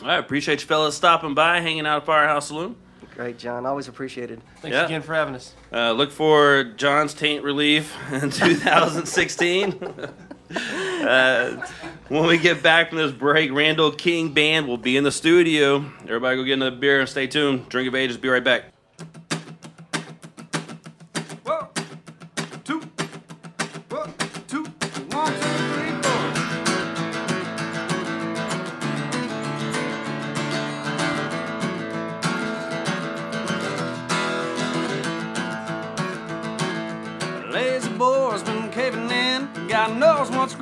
[0.03, 2.75] I Appreciate you fellas stopping by, hanging out at Firehouse Saloon.
[3.13, 3.65] Great, John.
[3.67, 4.41] Always appreciated.
[4.59, 4.85] Thanks Yeah.
[4.85, 5.53] again for having us.
[5.71, 9.73] Uh, look for John's Taint Relief in 2016.
[10.55, 11.67] uh,
[12.09, 15.85] when we get back from this break, Randall King Band will be in the studio.
[16.03, 17.69] Everybody go get another beer and stay tuned.
[17.69, 18.72] Drink of Ages, be right back.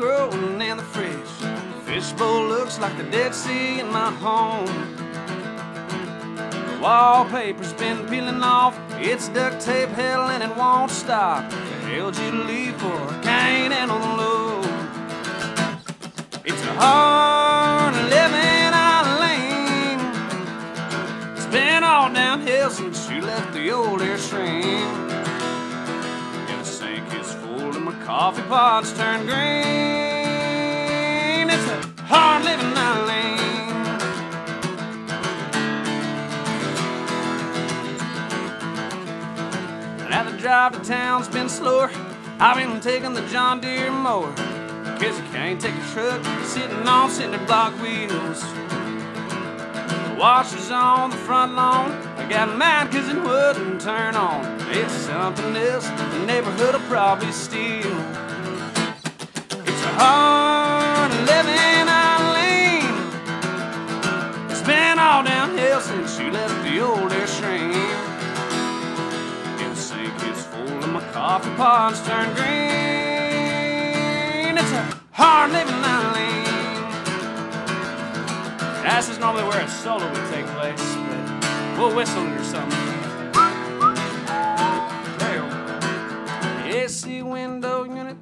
[0.01, 1.33] Growing in the fridge.
[1.85, 4.65] Fishbowl looks like the Dead Sea in my home.
[6.67, 8.75] The wallpaper's been peeling off.
[8.97, 11.49] It's duct tape hell and it won't stop.
[11.51, 14.61] They held you leave for a cane and the low.
[16.45, 20.01] It's a hard living island.
[21.37, 25.00] It's been all downhill since you left the old airstream.
[28.11, 29.39] Coffee pots turn green.
[31.49, 33.39] It's a hard living island.
[40.09, 41.89] Now the drive to town's been slower.
[42.37, 44.33] I've been taking the John Deere mower.
[44.99, 48.41] Cause I can't take a truck sitting on cinder block wheels.
[48.43, 52.10] The washer's on the front lawn.
[52.31, 54.45] I got mad cause it wouldn't turn on.
[54.69, 57.91] It's something else the neighborhood will probably steal.
[59.67, 62.87] It's a hard living island.
[64.49, 67.73] It's been all downhill since you left the old airstream.
[69.57, 72.47] The sink is full and my coffee pots turn green.
[74.57, 76.47] It's a hard living island.
[78.85, 80.95] That's is normally where a solo would take place,
[81.81, 82.77] a whistle or something.
[86.69, 88.17] AC window unit,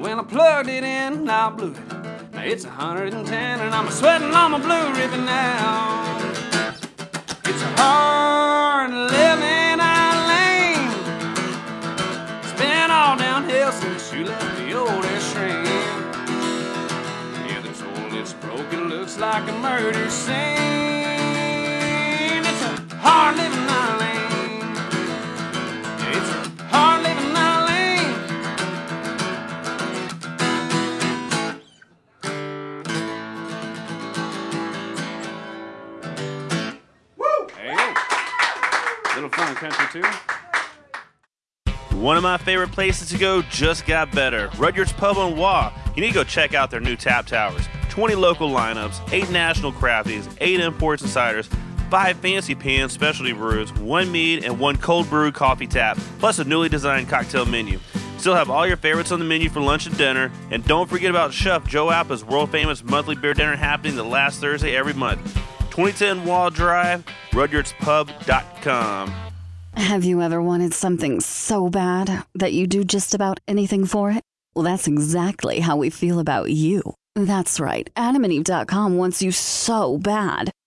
[0.00, 1.78] when I plugged it in, I blew it.
[2.32, 6.18] Now it's 110 and I'm sweating on my blue ribbon now.
[7.44, 10.90] It's a hard living I lame.
[12.42, 15.64] It's been all downhill since you left the old train.
[17.48, 20.99] Yeah, this old, it's broken, looks like a murder scene.
[23.30, 24.76] It's hard living island.
[26.00, 26.30] It's
[26.72, 28.26] hard living island.
[37.56, 37.78] Hey,
[39.14, 40.08] little fun country too.
[41.96, 44.50] One of my favorite places to go just got better.
[44.58, 45.72] Rudyard's Pub on Waugh.
[45.94, 47.68] You need to go check out their new tap towers.
[47.90, 51.48] 20 local lineups, 8 national crafties, 8 imports and ciders,
[51.90, 56.44] 5 fancy pans specialty brews, 1 mead, and 1 cold brew coffee tap, plus a
[56.44, 57.78] newly designed cocktail menu.
[58.18, 61.10] Still have all your favorites on the menu for lunch and dinner, and don't forget
[61.10, 65.22] about Chef Joe Appa's world famous monthly beer dinner happening the last Thursday every month.
[65.70, 69.14] 2010 Waugh Drive, rudyardspub.com.
[69.74, 74.22] Have you ever wanted something so bad that you do just about anything for it?
[74.54, 76.82] Well, that's exactly how we feel about you.
[77.14, 77.88] That's right.
[77.96, 80.50] AdamandEve.com wants you so bad.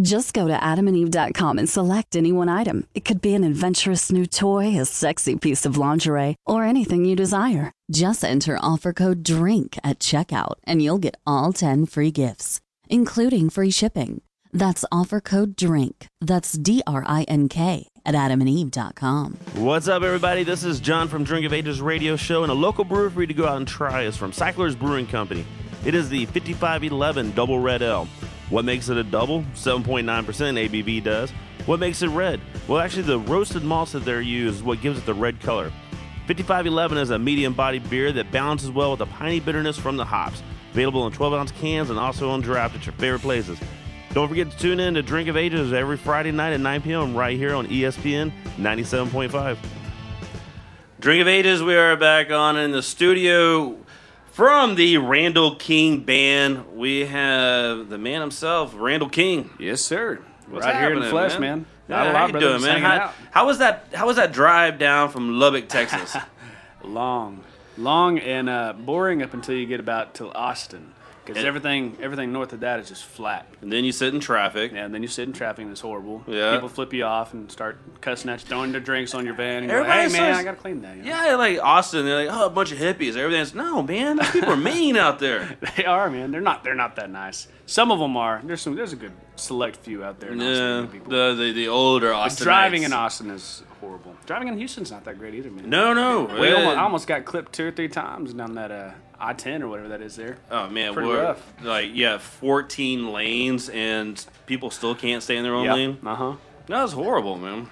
[0.00, 2.86] Just go to adamandeve.com and select any one item.
[2.94, 7.14] It could be an adventurous new toy, a sexy piece of lingerie, or anything you
[7.14, 7.70] desire.
[7.92, 13.50] Just enter offer code DRINK at checkout and you'll get all 10 free gifts, including
[13.50, 14.22] free shipping.
[14.52, 16.08] That's offer code DRINK.
[16.20, 19.38] That's D R I N K at adamandeve.com.
[19.54, 20.42] What's up, everybody?
[20.42, 23.26] This is John from Drink of Ages radio show, and a local brewer for you
[23.28, 25.44] to go out and try is from Cycler's Brewing Company.
[25.84, 28.08] It is the 5511 Double Red Ale.
[28.50, 29.42] What makes it a double?
[29.54, 31.30] 7.9% ABV does.
[31.66, 32.40] What makes it red?
[32.68, 35.72] Well, actually, the roasted malts that they're used is what gives it the red color.
[36.26, 40.04] 5511 is a medium bodied beer that balances well with the piney bitterness from the
[40.04, 40.42] hops.
[40.72, 43.58] Available in 12 ounce cans and also on draft at your favorite places.
[44.12, 47.16] Don't forget to tune in to Drink of Ages every Friday night at 9 p.m.
[47.16, 49.58] right here on ESPN 97.5.
[51.00, 53.76] Drink of Ages, we are back on in the studio
[54.34, 56.76] from the Randall King Band.
[56.76, 59.50] We have the man himself, Randall King.
[59.60, 60.24] Yes, sir.
[60.48, 61.66] What's right here in the flesh, man.
[61.88, 62.48] Yeah, Not a how lot, you brother.
[62.58, 62.82] doing, man?
[62.82, 63.86] How, how was that?
[63.94, 66.16] How was that drive down from Lubbock, Texas?
[66.82, 67.44] long,
[67.78, 70.93] long and uh, boring up until you get about to Austin,
[71.24, 73.46] because everything everything north of that is just flat.
[73.62, 74.72] and then you sit in traffic.
[74.72, 76.22] Yeah, and then you sit in traffic and it's horrible.
[76.26, 76.54] Yeah.
[76.54, 79.62] people flip you off and start cussing at you, throwing their drinks on your van.
[79.62, 80.96] And you're like, Everybody hey man, I gotta clean that.
[80.96, 81.08] you know?
[81.08, 83.16] Yeah, like Austin, they're like, oh, a bunch of hippies.
[83.16, 84.16] Everything's no, man.
[84.16, 85.56] Those people are mean out there.
[85.76, 86.30] They are, man.
[86.30, 86.62] They're not.
[86.62, 87.48] They're not that nice.
[87.66, 88.40] Some of them are.
[88.44, 88.76] There's some.
[88.76, 90.32] There's a good select few out there.
[90.32, 92.44] Yeah, the the, the older Austin.
[92.44, 94.14] driving in Austin is horrible.
[94.26, 95.68] Driving in Houston's not that great either, man.
[95.68, 96.24] No, no.
[96.40, 98.90] We almost, I almost got clipped two or three times down that uh,
[99.28, 100.36] I-10 or whatever that is there.
[100.50, 101.52] Oh man, Pretty we're rough.
[101.62, 105.74] like yeah, 14 lanes and people still can't stay in their own Yeah.
[105.74, 105.98] lane.
[106.04, 106.32] Uh huh.
[106.66, 107.68] That was horrible, man.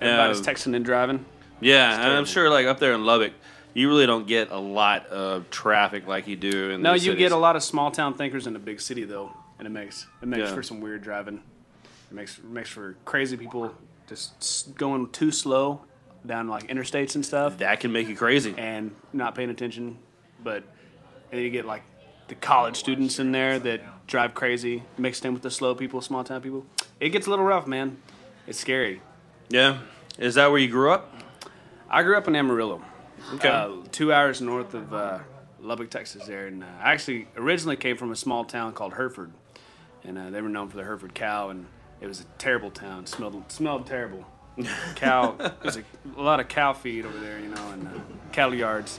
[0.00, 1.24] Everybody's Uh, texting and driving.
[1.60, 3.32] Yeah, and I'm sure like up there in Lubbock,
[3.74, 7.12] you really don't get a lot of traffic like you do in No, these you
[7.12, 7.24] cities.
[7.26, 10.06] get a lot of small town thinkers in a big city though, and it makes
[10.22, 10.54] it makes Yeah.
[10.54, 11.42] for some weird driving.
[12.10, 13.74] It makes it makes for crazy people
[14.08, 15.82] just s- going too slow
[16.26, 18.54] down like interstates and stuff, That can make you crazy.
[18.58, 19.98] and not paying attention.
[20.42, 20.64] But
[21.30, 21.82] and then you get like
[22.28, 26.24] the college students in there that drive crazy, mixed in with the slow people, small
[26.24, 26.64] town people.
[26.98, 27.98] It gets a little rough, man.
[28.46, 29.00] It's scary.
[29.48, 29.78] Yeah,
[30.18, 31.12] is that where you grew up?
[31.88, 32.82] I grew up in Amarillo.
[33.34, 33.48] Okay.
[33.48, 35.18] Uh, two hours north of uh,
[35.60, 36.26] Lubbock, Texas.
[36.26, 39.32] There, and uh, I actually originally came from a small town called Hereford,
[40.04, 41.66] and uh, they were known for the Hereford cow, and
[42.00, 43.06] it was a terrible town.
[43.06, 44.24] smelled smelled terrible.
[44.96, 45.36] Cow.
[45.62, 45.84] There's a,
[46.16, 47.90] a lot of cow feed over there, you know, and uh,
[48.32, 48.98] cattle yards.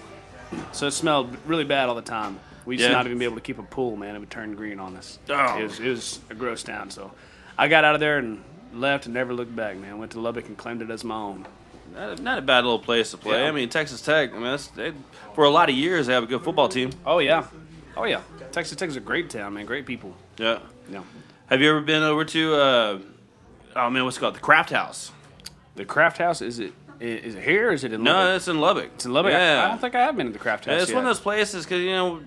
[0.72, 2.40] So it smelled really bad all the time.
[2.66, 2.98] We used to Yeah.
[2.98, 4.16] not even be able to keep a pool, man.
[4.16, 5.20] It would turn green on us.
[5.30, 5.58] Oh.
[5.58, 6.92] It, was, it was a gross town.
[6.92, 7.12] So
[7.58, 9.98] I got out of there and left and never looked back, man.
[9.98, 11.48] Went to Lubbock and claimed it as my own.
[11.94, 13.42] Not, not a bad little place to play.
[13.42, 13.50] Yeah.
[13.50, 14.30] I mean, Texas Tech.
[14.32, 14.94] I mean, that's, they,
[15.34, 16.92] for a lot of years they have a good football team.
[17.06, 17.48] Oh yeah,
[17.98, 18.22] oh yeah.
[18.52, 19.66] Texas Tech is a great town, man.
[19.66, 20.16] Great people.
[20.38, 20.60] Yeah.
[20.90, 21.04] Yeah.
[21.48, 22.56] Have you ever been over to?
[22.56, 23.00] Uh,
[23.76, 24.36] oh man, what's it called?
[24.36, 25.12] The Craft House.
[25.76, 26.74] The Craft House is it?
[27.02, 27.70] I- Is it here?
[27.70, 28.28] Or is it in Lubbock?
[28.30, 28.92] No, it's in Lubbock.
[28.96, 29.32] it's in Lubbock.
[29.32, 29.64] Yeah.
[29.66, 30.76] I don't think I have been to the Craft House.
[30.76, 32.22] Yeah, it's one of those places because you know,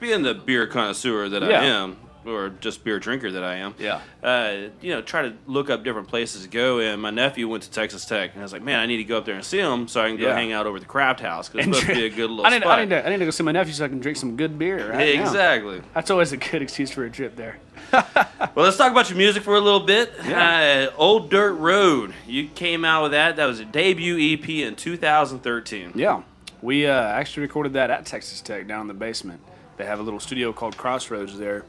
[0.00, 3.74] being the beer connoisseur that I am, or just beer drinker that I am.
[3.78, 4.00] Yeah.
[4.22, 6.78] Uh, you know, try to look up different places to go.
[6.78, 9.04] And my nephew went to Texas Tech, and I was like, man, I need to
[9.04, 10.34] go up there and see him so I can go Yeah.
[10.34, 12.46] hang out over at the Craft House because it's supposed to be a good little
[12.46, 12.78] I need, spot.
[12.78, 14.36] I, need to, I need to go see my nephew so I can drink some
[14.36, 14.90] good beer.
[14.92, 15.22] Right now.
[15.22, 15.82] Exactly.
[15.94, 17.58] That's always a good excuse for a trip there.
[18.54, 20.12] Well, let's talk about your music for a little bit.
[20.20, 22.12] Uh, Old Dirt Road.
[22.26, 23.36] You came out with that.
[23.36, 25.92] That was a debut EP in 2013.
[25.94, 26.22] Yeah,
[26.60, 29.40] we uh, actually recorded that at Texas Tech down in the basement.
[29.78, 31.64] They have a little studio called Crossroads there,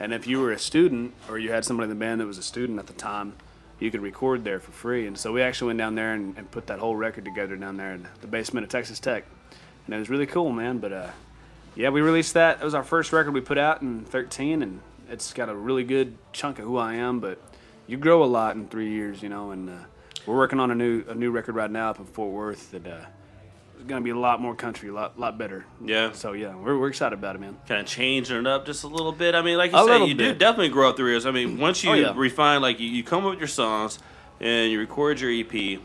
[0.00, 2.38] and if you were a student or you had somebody in the band that was
[2.38, 3.34] a student at the time,
[3.78, 5.06] you could record there for free.
[5.06, 7.76] And so we actually went down there and, and put that whole record together down
[7.76, 9.26] there in the basement of Texas Tech,
[9.84, 10.78] and it was really cool, man.
[10.78, 11.10] But uh,
[11.76, 12.62] yeah, we released that.
[12.62, 14.80] It was our first record we put out in 13, and
[15.12, 17.20] it's got a really good chunk of who I am.
[17.20, 17.40] But
[17.86, 19.50] you grow a lot in three years, you know.
[19.52, 19.74] And uh,
[20.26, 22.86] we're working on a new a new record right now up in Fort Worth that
[22.86, 23.04] uh,
[23.78, 25.66] is going to be a lot more country, a lot lot better.
[25.84, 26.12] Yeah.
[26.12, 27.56] So yeah, we're, we're excited about it, man.
[27.68, 29.34] Kind of changing it up just a little bit.
[29.34, 31.26] I mean, like you A you do definitely grow up through years.
[31.26, 32.12] I mean, once you Oh, yeah.
[32.16, 33.98] refine, like you, you come up with your songs
[34.40, 35.78] and you record your EP, Yeah.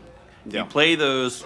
[0.46, 1.44] you play those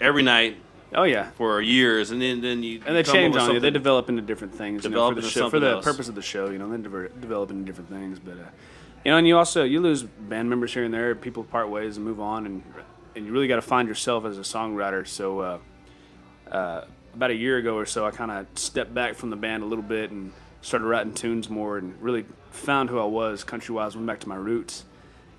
[0.00, 0.56] every night
[0.94, 1.30] Oh yeah.
[1.32, 3.60] for years, and then then you And they come up change with on you.
[3.60, 4.84] They something- develop into different things.
[4.84, 5.84] you know, Develop for the into show, for something the else.
[5.84, 6.50] purpose of the show.
[6.50, 8.18] You know, they dever- develop into different things.
[8.18, 8.50] But uh,
[9.04, 11.14] you know, and you also you lose band members here and there.
[11.14, 12.62] People part ways and move on, and
[13.16, 15.06] and you really got to find yourself as a songwriter.
[15.06, 15.58] So uh,
[16.50, 16.84] uh,
[17.14, 19.66] about a year ago or so, I kind of stepped back from the band a
[19.66, 20.32] little bit and
[20.62, 23.94] started writing tunes more, and really found who I was country wise.
[23.94, 24.84] Went back to my roots,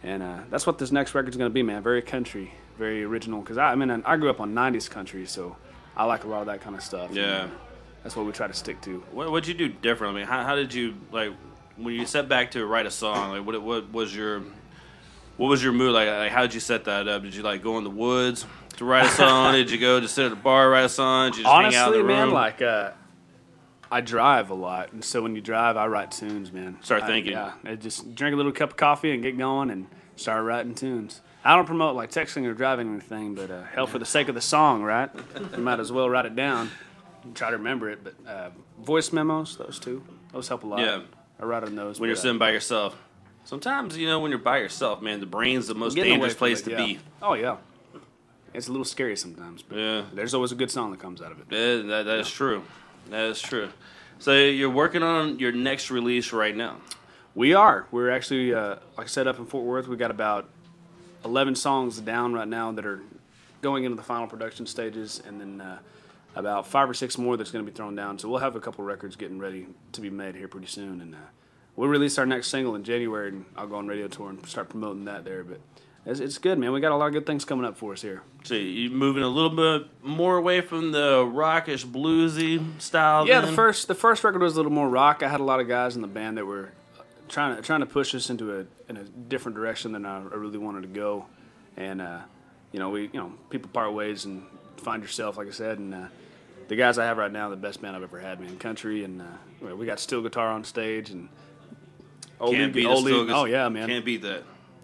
[0.02, 1.84] and uh, that's what this next record's going to be, man.
[1.84, 3.42] Very country, very original.
[3.42, 5.56] Because I, I mean, I grew up on '90s country, so
[5.96, 7.12] I like a lot of that kind of stuff.
[7.14, 7.44] Yeah.
[7.44, 7.52] And,
[8.04, 9.04] that's what we try to stick to.
[9.12, 10.16] What what'd you do different?
[10.16, 11.32] I mean, how, how did you like
[11.78, 13.32] when you set back to write a song?
[13.32, 14.42] Like, what what was your
[15.38, 15.94] what was your mood?
[15.94, 17.22] Like, like how did you set that up?
[17.22, 18.46] Did you like go in the woods
[18.78, 19.54] to write a song?
[19.62, 21.32] did you go to sit at a bar write a song?
[21.32, 22.92] Did you just hang out in Honestly, man, like uh,
[23.92, 26.80] I drive a lot, and so when you drive, I write tunes, man.
[26.82, 27.34] Start I- thinking.
[27.34, 30.74] yeah, I just drink a little cup of coffee and get going and start writing
[30.74, 31.22] tunes.
[31.44, 34.28] I don't promote like texting or driving or anything, but uh, hell, for the sake
[34.28, 35.10] of the song, right?
[35.56, 36.70] You might as well write it down.
[37.24, 40.80] and Try to remember it, but uh, voice memos, those two, those help a lot.
[40.80, 41.02] Yeah.
[41.40, 42.96] I write on those when you're but, uh, sitting by yourself.
[43.44, 46.66] Sometimes you know when you're by yourself, man, the brain's the most dangerous place it,
[46.66, 46.78] to yeah.
[46.78, 47.00] be.
[47.24, 47.58] Oh yeah,
[48.54, 50.04] it's a little scary sometimes, but Yeah.
[50.14, 51.46] there's always a good song that comes out of it.
[51.50, 52.64] Yeah, that, that is true.
[53.10, 53.70] That is true.
[54.20, 56.78] So you're working on your next release right now.
[57.34, 57.88] We are.
[57.90, 59.88] We're actually, uh, like I said, up in Fort Worth.
[59.88, 60.48] We got about
[61.26, 63.02] 11 songs down right now that are
[63.62, 65.80] going into the final production stages, and then uh,
[66.36, 68.18] about five or six more that's going to be thrown down.
[68.20, 71.16] So we'll have a couple records getting ready to be made here pretty soon, and
[71.16, 71.20] uh,
[71.76, 74.70] we'll release our next single in January, and I'll go on radio tour and start
[74.70, 75.44] promoting that there.
[75.44, 75.60] But
[76.06, 76.72] it's, it's good, man.
[76.72, 78.24] We got a lot of good things coming up for us here.
[78.44, 83.28] So you're moving a little bit more away from the rockish bluesy style.
[83.28, 83.50] Yeah, then?
[83.50, 85.22] the first the first record was a little more rock.
[85.22, 86.72] I had a lot of guys in the band that were
[87.32, 90.36] trying to trying to push us into a in a different direction than I, I
[90.36, 91.26] really wanted to go,
[91.78, 92.20] and uh,
[92.72, 94.44] you know we you know people part ways and
[94.78, 96.06] find yourself like I said, and uh,
[96.68, 98.58] the guys I have right now are the best band I've ever had, man.
[98.60, 101.30] Country and uh, we got steel guitar on stage and
[102.40, 103.88] old Can't lead- old lead- oh yeah, man.
[103.88, 104.44] Can't beat that.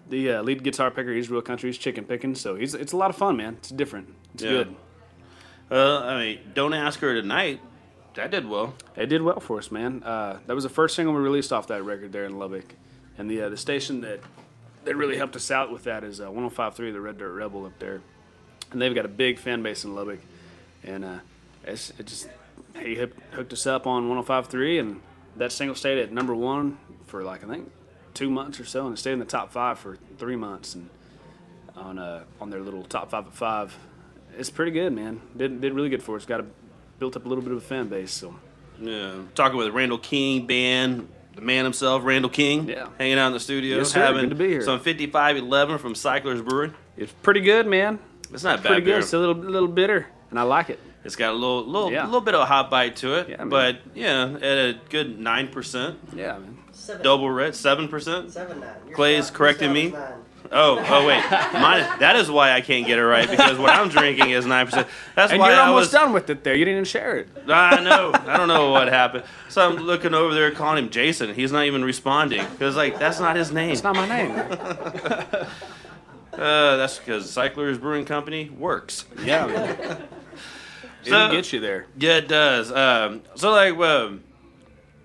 [0.09, 1.69] The uh, lead guitar picker, he's real country.
[1.69, 3.55] He's chicken picking, so he's it's a lot of fun, man.
[3.55, 4.13] It's different.
[4.33, 4.49] It's Yeah.
[4.51, 4.75] good.
[5.69, 7.59] Well, I mean, don't ask her tonight.
[8.18, 8.74] That did well.
[8.95, 10.01] It did well for us, man.
[10.01, 12.74] Uh, that was the first single we released off that record there in Lubbock,
[13.15, 14.22] and the uh, the station that
[14.86, 17.78] that really helped us out with that is uh, 105.3, the Red Dirt Rebel up
[17.78, 18.01] there,
[18.72, 20.20] and they've got a big fan base in Lubbock,
[20.84, 21.20] and uh,
[21.63, 22.28] it's, it just
[22.82, 25.01] he hooked us up on 105.3, and
[25.36, 27.72] that single stayed at number one for like I think
[28.15, 30.89] two months or so, and it stayed in the top five for three months, and
[31.76, 33.78] on uh, on their little top five at five,
[34.36, 35.22] it's pretty good, man.
[35.38, 36.26] Did did really good for us.
[36.26, 36.45] Got a
[36.99, 38.35] built up a little bit of a fan base, so.
[38.79, 42.69] Yeah, talking with Randall King band, the man himself, Randall King.
[42.69, 42.89] Yeah.
[42.97, 43.99] hanging out in the studio, Yes, sir.
[44.01, 44.61] having Good to be here.
[44.61, 46.73] some 5511 from Cycler's Brewing.
[46.95, 47.99] It's pretty good, man.
[48.33, 48.95] It's not bad pretty beer.
[48.95, 49.03] good.
[49.03, 50.79] It's a little little bitter, and I like it.
[51.03, 52.05] It's got a little little Yeah.
[52.05, 55.47] little bit of a hot bite to it, Yeah, but yeah, at a good nine
[55.47, 55.97] percent.
[56.15, 56.57] Yeah, man.
[57.01, 58.31] Double red, seven percent.
[58.31, 58.69] Seven nine.
[58.85, 59.89] Your Clay's stout- correcting me.
[59.91, 60.01] nine.
[60.51, 61.21] Oh, oh wait,
[61.53, 64.65] Mine, that is why I can't get it right because what I'm drinking is nine
[64.65, 64.87] percent.
[65.15, 65.91] That's and why you're I almost was.
[65.91, 66.55] done with it there.
[66.55, 67.29] You didn't even share it.
[67.47, 68.11] I know.
[68.13, 69.23] I don't know what happened.
[69.49, 71.33] So I'm looking over there calling him Jason.
[71.33, 73.71] He's not even responding because like that's not his name.
[73.71, 75.47] It's not my name.
[76.33, 79.05] Uh, that's because Cyclers Brewing Company works.
[79.23, 79.97] yeah.
[81.03, 81.87] So- It'll get you there.
[81.97, 82.69] Yeah, it does.
[82.71, 84.23] Um, so like, um,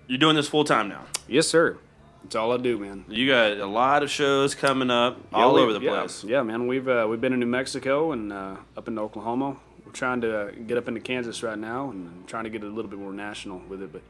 [0.07, 1.05] you're doing this full time now.
[1.27, 1.77] Yes, sir.
[2.23, 3.05] That's all I do, man.
[3.09, 6.23] You got a lot of shows coming up Yeah, all we- over the yeah, place.
[6.23, 6.67] Yeah, man.
[6.67, 9.57] We've uh, we've been in New Mexico and uh, up in Oklahoma.
[9.85, 12.67] We're trying to uh, get up into Kansas right now, and trying to get a
[12.67, 13.91] little bit more national with it.
[13.91, 14.01] But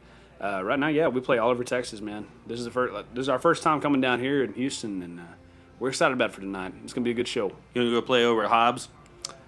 [0.42, 2.26] Uh, right now, yeah, we play all over Texas, man.
[2.48, 2.94] This is the first.
[3.14, 5.24] This is our first time coming down here in Houston, and uh,
[5.80, 6.74] we're excited about it for tonight.
[6.84, 7.48] It's gonna be a good show.
[7.74, 8.90] You gonna go play over at Hobbs,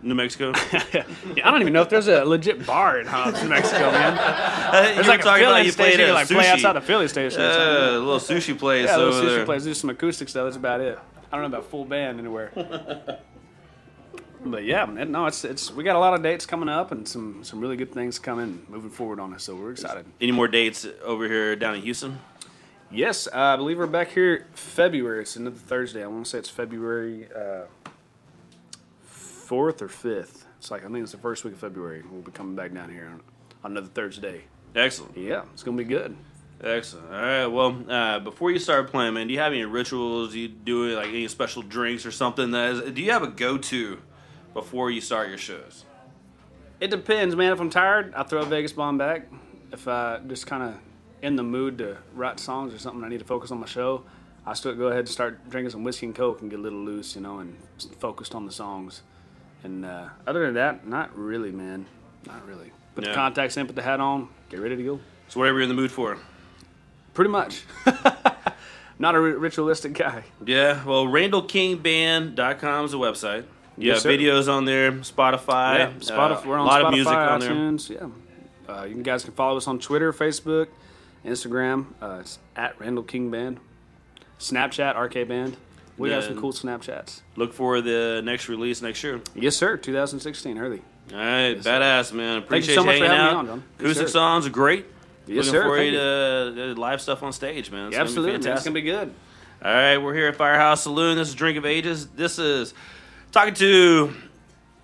[0.01, 0.51] New Mexico?
[0.93, 1.03] yeah,
[1.43, 4.13] I don't even know if there's a legit bar in Hobbs, New Mexico, man.
[4.89, 5.97] you There's like a talking about filling you station.
[5.97, 7.39] played You at can, like play outside the Philly station.
[7.39, 7.57] something.
[7.57, 9.45] A little sushi place Yeah, a little sushi there.
[9.45, 9.63] place.
[9.63, 10.45] Do some acoustic stuff.
[10.45, 10.99] That's about it.
[11.31, 12.51] I don't know about full band anywhere.
[14.45, 17.43] but yeah, no, it's it's we got a lot of dates coming up and some
[17.43, 19.43] some really good things coming moving forward on us.
[19.43, 20.05] So we're excited.
[20.21, 22.19] Any more dates over here down in Houston?
[22.91, 25.21] Yes, uh, I believe we're back here February.
[25.21, 26.03] It's another Thursday.
[26.03, 27.63] I want to say it's February uh,
[29.45, 30.47] fourth or fifth.
[30.57, 32.03] It's like I think it's the first week of February.
[32.09, 33.21] We'll be coming back down here on,
[33.63, 34.43] on another Thursday.
[34.75, 35.15] Excellent.
[35.15, 36.17] Yeah, it's gonna be good.
[36.63, 37.07] Excellent.
[37.07, 37.45] All right.
[37.45, 40.33] Well, uh, before you start playing, man, do you have any rituals?
[40.33, 42.51] Do you do like any special drinks or something?
[42.51, 43.99] That is, do you have a go-to
[44.53, 45.85] before you start your shows?
[46.79, 47.51] It depends, man.
[47.51, 49.27] If I'm tired, I throw a Vegas bomb back.
[49.71, 50.75] If I just kind of
[51.21, 54.03] in the mood to write songs or something, I need to focus on my show.
[54.45, 56.79] I still go ahead and start drinking some whiskey and coke and get a little
[56.79, 57.57] loose, you know, and
[57.99, 59.01] focused on the songs.
[59.65, 61.87] And uh, other than that, not really, man.
[62.27, 62.71] Not really.
[62.93, 64.99] Put the contacts in, put the hat on, get ready to go.
[65.27, 66.17] So whatever you're in the mood for.
[67.15, 67.63] Pretty much.
[68.99, 70.23] not a ritualistic guy.
[70.45, 70.85] Yeah.
[70.85, 73.45] Well, RandallKingBand.com is the website.
[73.77, 75.79] You Yes, videos on there, Spotify.
[75.79, 76.37] Yeah, Spotify.
[76.37, 77.49] uh, we're on a lot Spotify, of music on there.
[77.49, 77.89] iTunes.
[77.89, 78.73] Yeah.
[78.73, 80.67] Uh, you guys can follow us on Twitter, Facebook,
[81.25, 81.87] Instagram.
[82.01, 83.59] Uh, it's at Randall King Band.
[84.39, 85.57] Snapchat, RK Band.
[85.97, 87.21] We got some cool Snapchats.
[87.35, 89.21] Look for the next release next year.
[89.33, 89.77] Yes, sir.
[89.77, 90.81] 2016, early.
[91.13, 92.43] All right, badass man.
[92.49, 93.35] Thank you so much for hanging having me out.
[93.37, 93.63] on, John.
[93.79, 94.11] Acoustic sir.
[94.13, 94.85] songs are great.
[95.27, 95.63] Yes, Looking sir.
[95.63, 97.87] forward to uh, live stuff on stage, man.
[97.87, 98.55] It's Yeah, gonna absolutely, man.
[98.57, 99.13] It's gonna be good.
[99.63, 101.15] All right, we're here at Firehouse Saloon.
[101.17, 102.07] This is Drink of Ages.
[102.07, 102.73] This is
[103.31, 104.13] talking to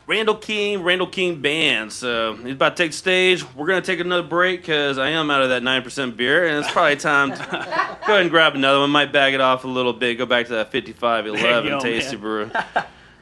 [0.07, 1.91] Randall King, Randall King Band.
[1.93, 3.45] So uh, he's about to take the stage.
[3.55, 6.57] We're gonna take another break because I am out of that nine percent beer, and
[6.63, 7.37] it's probably time to
[8.07, 8.89] go ahead and grab another one.
[8.89, 10.17] Might bag it off a little bit.
[10.17, 12.21] Go back to that fifty-five There you eleven go, tasty man.
[12.21, 12.51] brew.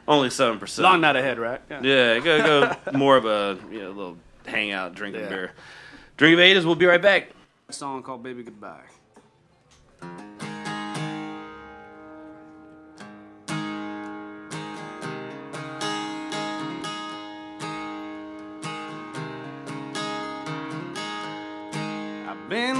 [0.08, 0.84] Only seven percent.
[0.84, 1.60] Long night ahead, right?
[1.70, 4.16] Yeah, go go more of a you know, little
[4.46, 5.28] hangout, drinking Yeah.
[5.28, 5.52] beer.
[6.16, 6.66] Drink of Ages.
[6.66, 7.30] We'll be right back.
[7.68, 8.80] A song called Baby Goodbye.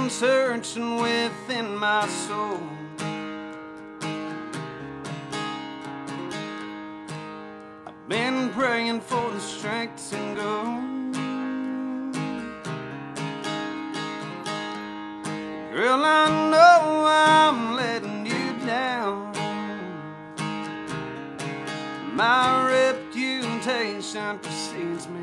[0.09, 2.59] Searching within my soul.
[7.85, 10.63] I've been praying for the strength to go.
[15.73, 19.31] Girl, I know I'm letting you down.
[22.13, 25.20] My reputation precedes me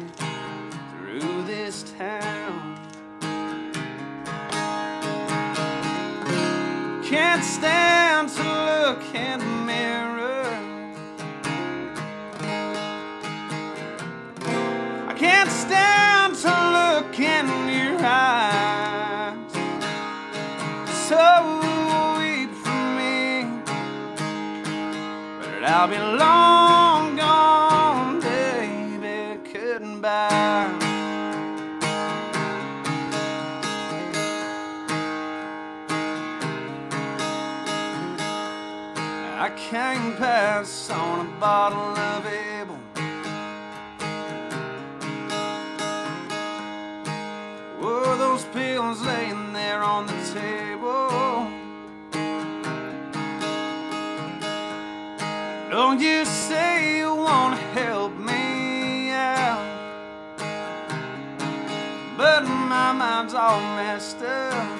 [63.38, 64.77] all messed up.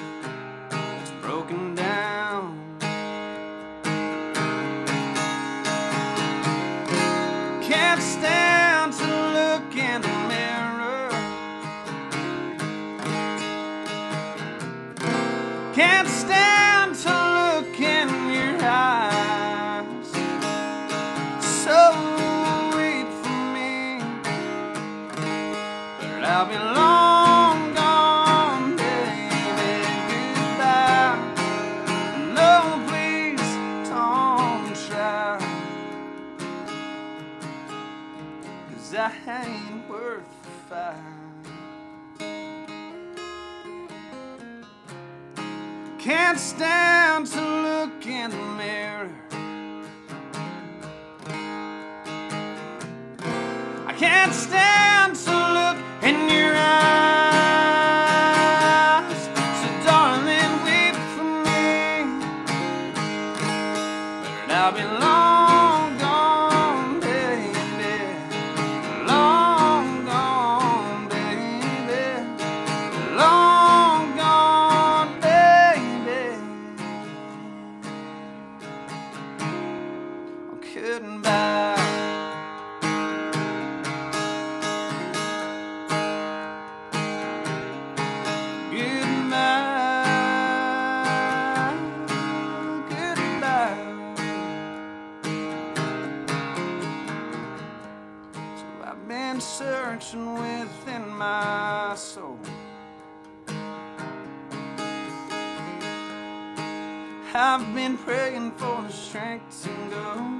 [108.05, 110.39] Praying for the strength to go.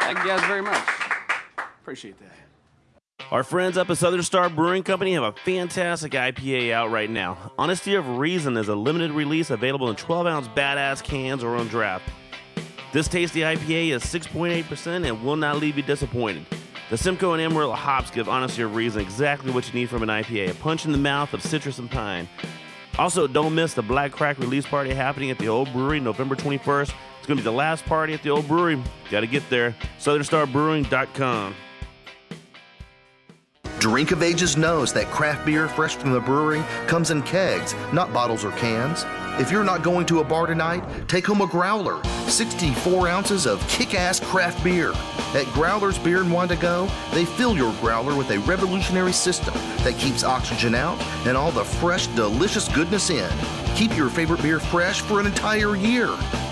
[0.00, 0.88] Thank you guys very much.
[1.82, 2.30] Appreciate that.
[3.30, 7.52] Our friends up at Southern Star Brewing Company have a fantastic IPA out right now.
[7.58, 11.66] Honesty of Reason is a limited release available in 12 ounce badass cans or on
[11.68, 12.08] draft.
[12.92, 16.46] This tasty IPA is 6.8% and will not leave you disappointed.
[16.90, 20.10] The Simcoe and Amarillo hops give Honesty of Reason exactly what you need from an
[20.10, 22.28] IPA a punch in the mouth of citrus and pine.
[22.98, 26.92] Also, don't miss the Black Crack release party happening at the Old Brewery November 21st.
[27.18, 28.80] It's going to be the last party at the Old Brewery.
[29.10, 29.74] Got to get there.
[29.98, 31.54] SouthernStarBrewing.com.
[33.78, 38.12] Drink of Ages knows that craft beer fresh from the brewery comes in kegs, not
[38.12, 39.04] bottles or cans.
[39.36, 43.66] If you're not going to a bar tonight, take home a growler, 64 ounces of
[43.66, 44.92] kick ass craft beer.
[45.34, 49.52] At Growler's Beer and Wine to Go, they fill your growler with a revolutionary system
[49.82, 53.28] that keeps oxygen out and all the fresh, delicious goodness in.
[53.74, 56.10] Keep your favorite beer fresh for an entire year,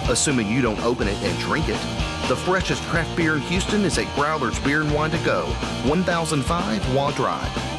[0.08, 1.80] assuming you don't open it and drink it.
[2.26, 5.44] The freshest craft beer in Houston is at Growler's Beer and Wine to Go,
[5.86, 7.71] 1005 Waugh Drive.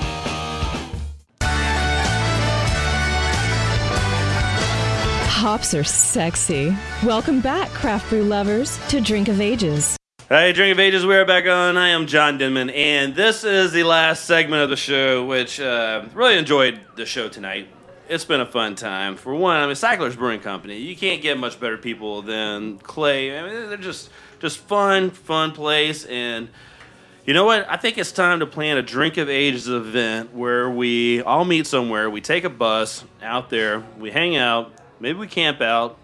[5.43, 6.73] Hops are sexy.
[7.03, 9.97] Welcome back, craft brew lovers, to Drink of Ages.
[10.29, 11.75] Hey, Drink of Ages, we are back on.
[11.75, 16.05] I am John Denman, and this is the last segment of the show, which uh,
[16.13, 17.67] really enjoyed the show tonight.
[18.07, 19.17] It's been a fun time.
[19.17, 20.77] For one, I mean, Cyclers Brewing Company.
[20.77, 23.37] You can't get much better people than Clay.
[23.37, 26.05] I mean, they're just just fun, fun place.
[26.05, 26.47] And
[27.25, 27.69] you know what?
[27.69, 31.67] I think it's time to plan a Drink of Ages event where we all meet
[31.67, 32.09] somewhere.
[32.09, 35.97] We take a bus out there, we hang out, maybe we camp out,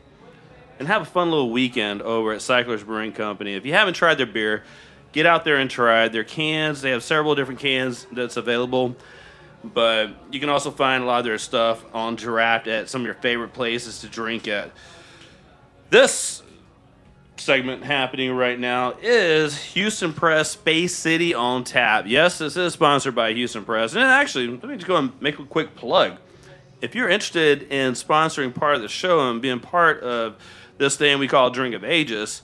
[0.79, 3.53] and have a fun little weekend over at Cyclers Brewing Company.
[3.53, 4.63] If you haven't tried their beer,
[5.11, 6.07] get out there and try.
[6.07, 8.95] Their cans, they have several different cans that's available.
[9.61, 13.05] But you can also find a lot of their stuff on draft at some of
[13.05, 14.71] your favorite places to drink at.
[15.89, 16.43] This
[17.35, 22.05] segment happening right now is Houston Press Space City on tap.
[22.07, 23.95] Yes, this is sponsored by Houston Press.
[23.95, 26.17] And actually, let me just go and make a quick plug.
[26.81, 30.37] If you're interested in sponsoring part of the show and being part of
[30.77, 32.41] this thing we call Drink of Ages,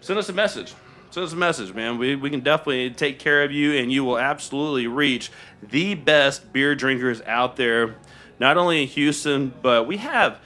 [0.00, 0.74] send us a message.
[1.10, 1.96] Send us a message, man.
[1.96, 5.30] We, we can definitely take care of you, and you will absolutely reach
[5.62, 7.96] the best beer drinkers out there,
[8.38, 10.38] not only in Houston, but we have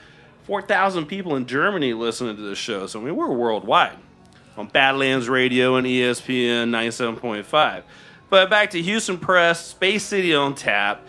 [0.43, 2.87] 4,000 people in Germany listening to this show.
[2.87, 3.97] So, I mean, we're worldwide
[4.55, 7.83] on Badlands Radio and ESPN 97.5.
[8.29, 11.05] But back to Houston Press, Space City on tap.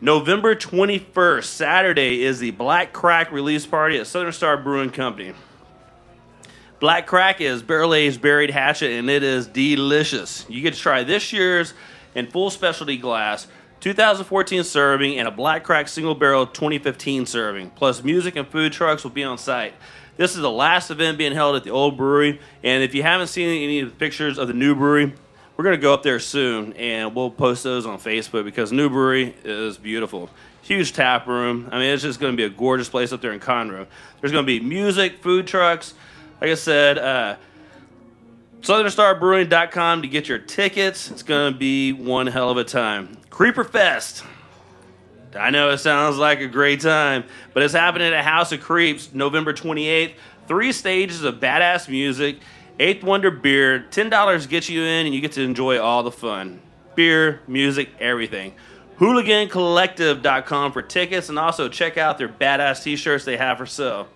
[0.00, 5.34] November 21st, Saturday, is the Black Crack release party at Southern Star Brewing Company.
[6.78, 10.46] Black Crack is barrel aged Buried Hatchet and it is delicious.
[10.48, 11.74] You get to try this year's
[12.14, 13.48] in full specialty glass,
[13.80, 17.70] 2014 serving, and a Black Crack single barrel 2015 serving.
[17.70, 19.74] Plus, music and food trucks will be on site.
[20.16, 23.28] This is the last event being held at the old brewery, and if you haven't
[23.28, 25.12] seen any of the pictures of the new brewery,
[25.58, 28.88] we're going to go up there soon and we'll post those on Facebook because New
[28.88, 30.30] Brewery is beautiful.
[30.62, 31.68] Huge tap room.
[31.72, 33.88] I mean, it's just going to be a gorgeous place up there in Conroe.
[34.20, 35.94] There's going to be music, food trucks.
[36.40, 37.36] Like I said, uh,
[38.60, 41.10] SouthernStarBrewing.com to get your tickets.
[41.10, 43.16] It's going to be one hell of a time.
[43.28, 44.22] Creeper Fest.
[45.36, 49.12] I know it sounds like a great time, but it's happening at House of Creeps
[49.12, 50.12] November 28th.
[50.46, 52.38] Three stages of badass music,
[52.80, 53.86] Eighth Wonder beer.
[53.90, 56.60] $10 gets you in, and you get to enjoy all the fun
[56.94, 58.54] beer, music, everything.
[58.98, 64.08] HooliganCollective.com for tickets, and also check out their badass t shirts they have for sale.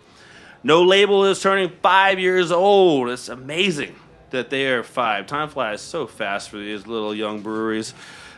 [0.65, 3.09] No Label is turning five years old.
[3.09, 3.95] It's amazing
[4.31, 5.27] that they are five.
[5.27, 7.95] Time flies so fast for these little young breweries,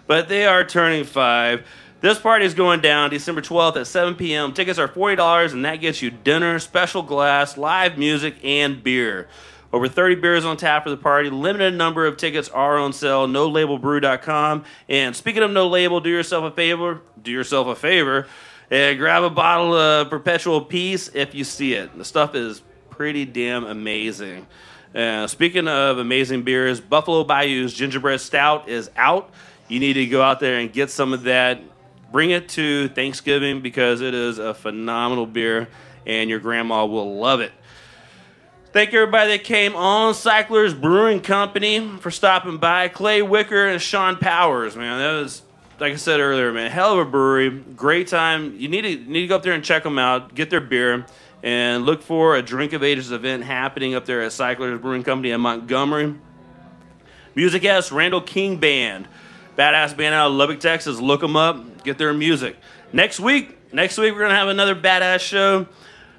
[0.07, 1.66] but they are turning five.
[2.01, 4.53] This party is going down December 12th at 7 p.m.
[4.53, 9.27] Tickets are $40, and that gets you dinner, special glass, live music, and beer.
[9.75, 11.31] Over 30 beers on tap for the party.
[11.31, 13.27] Limited number of tickets are on sale.
[13.27, 14.64] NoLabelBrew.com.
[14.89, 17.01] And speaking of No Label, do yourself a favor.
[17.20, 18.29] Do yourself a favor
[18.70, 21.99] and grab a bottle of Perpetual Peace if you see it.
[21.99, 24.47] The stuff is pretty damn amazing.
[24.95, 29.29] Uh, speaking of amazing beers, Buffalo Bayou's Gingerbread Stout is out.
[29.66, 31.61] You need to go out there and get some of that.
[32.12, 35.66] Bring it to Thanksgiving because it is a phenomenal beer
[36.07, 37.51] and your grandma will love it.
[38.75, 42.89] Thank you everybody that came on Cyclers Brewing Company for stopping by.
[42.89, 45.43] Clay Wicker and Sean Powers, man, that was
[45.79, 48.57] like I said earlier, man, hell of a brewery, great time.
[48.59, 51.07] You need to need to go up there and check them out, get their beer,
[51.45, 55.31] and look for a Drink of Ages event happening up there at Cyclers Brewing Company
[55.31, 56.16] in Montgomery.
[57.37, 59.07] Music guest Randall King Band,
[59.57, 60.99] badass band out of Lubbock, Texas.
[60.99, 62.57] Look them up, get their music.
[62.93, 65.68] Next week, next week we're gonna have another badass show.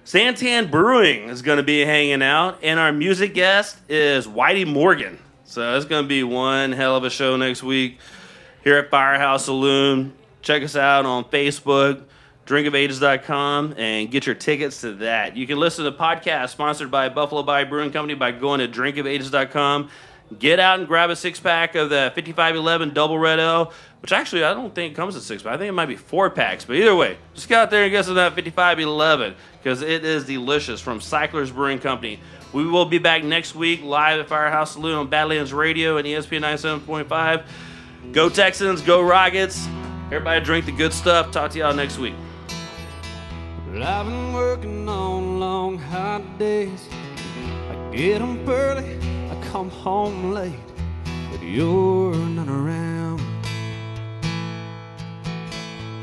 [0.05, 5.17] Santan Brewing is going to be hanging out, and our music guest is Whitey Morgan.
[5.45, 7.97] So it's going to be one hell of a show next week
[8.63, 10.13] here at Firehouse Saloon.
[10.43, 12.03] Check us out on Facebook,
[12.45, 15.35] drinkofages.com, and get your tickets to that.
[15.35, 18.67] You can listen to the podcast sponsored by Buffalo Bayou Brewing Company by going to
[18.67, 19.89] drinkofages.com.
[20.37, 24.43] Get out and grab a six pack of the 5511 Double Red Ale, which actually
[24.43, 25.53] I don't think comes in six pack.
[25.53, 26.65] I think it might be four packs.
[26.65, 29.35] But either way, just get out there and get some of that 5511
[29.65, 32.19] because it is delicious from Cyclers Brewing Company.
[32.53, 36.41] We will be back next week live at Firehouse Saloon on Badlands Radio and ESPN
[36.41, 37.43] 97.5.
[38.11, 39.67] Go Texans, go Rockets.
[40.11, 41.31] Everybody drink the good stuff.
[41.31, 42.13] Talk to y'all next week.
[43.71, 46.87] Well, I've been working on long hot days.
[47.71, 48.99] I get 'em early,
[49.31, 50.53] I come home late,
[51.31, 53.19] but you're not around.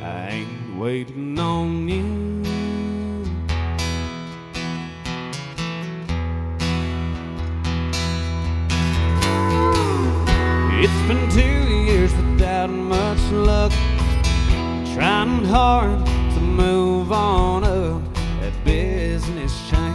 [0.03, 2.52] I ain't waiting on you.
[10.85, 13.71] It's been two years without much luck.
[14.93, 16.05] Trying hard
[16.35, 18.03] to move on up
[18.41, 19.95] that business chain.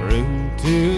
[0.00, 0.97] Prove to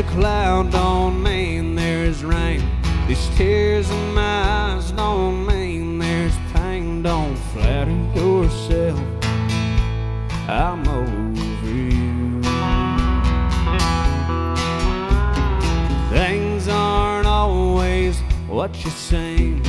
[0.00, 2.62] a cloud don't mean there's rain.
[3.06, 7.02] These tears in my eyes don't mean there's pain.
[7.02, 8.98] Don't flatter yourself.
[10.48, 12.40] I'm over you.
[16.08, 19.62] Things aren't always what you seem.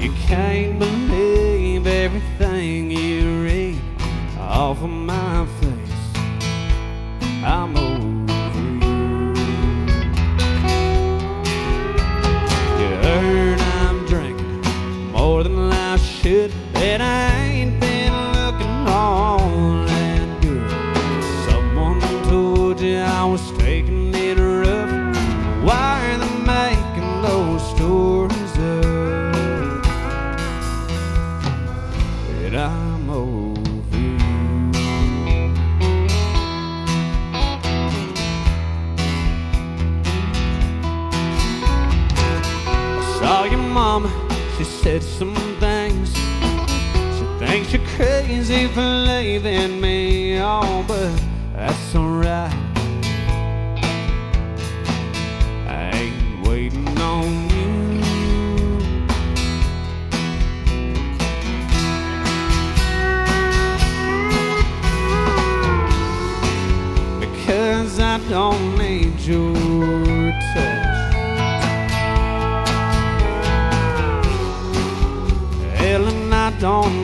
[0.00, 3.78] You can't believe everything you read
[4.38, 4.88] off of
[48.68, 51.20] for leaving me on, but
[51.54, 52.52] that's alright.
[55.66, 57.70] I ain't waiting on you.
[67.20, 69.54] Because I don't need your
[70.54, 70.94] touch.
[75.74, 77.03] Hell, and I don't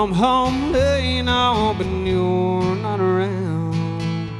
[0.00, 4.30] come home now, but you're not around.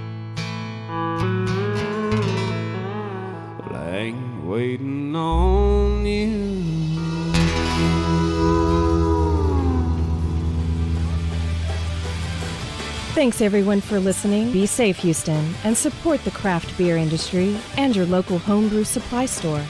[4.42, 7.32] Waiting on you.
[13.12, 14.50] Thanks everyone for listening.
[14.50, 19.62] Be safe, Houston, and support the craft beer industry and your local homebrew supply store.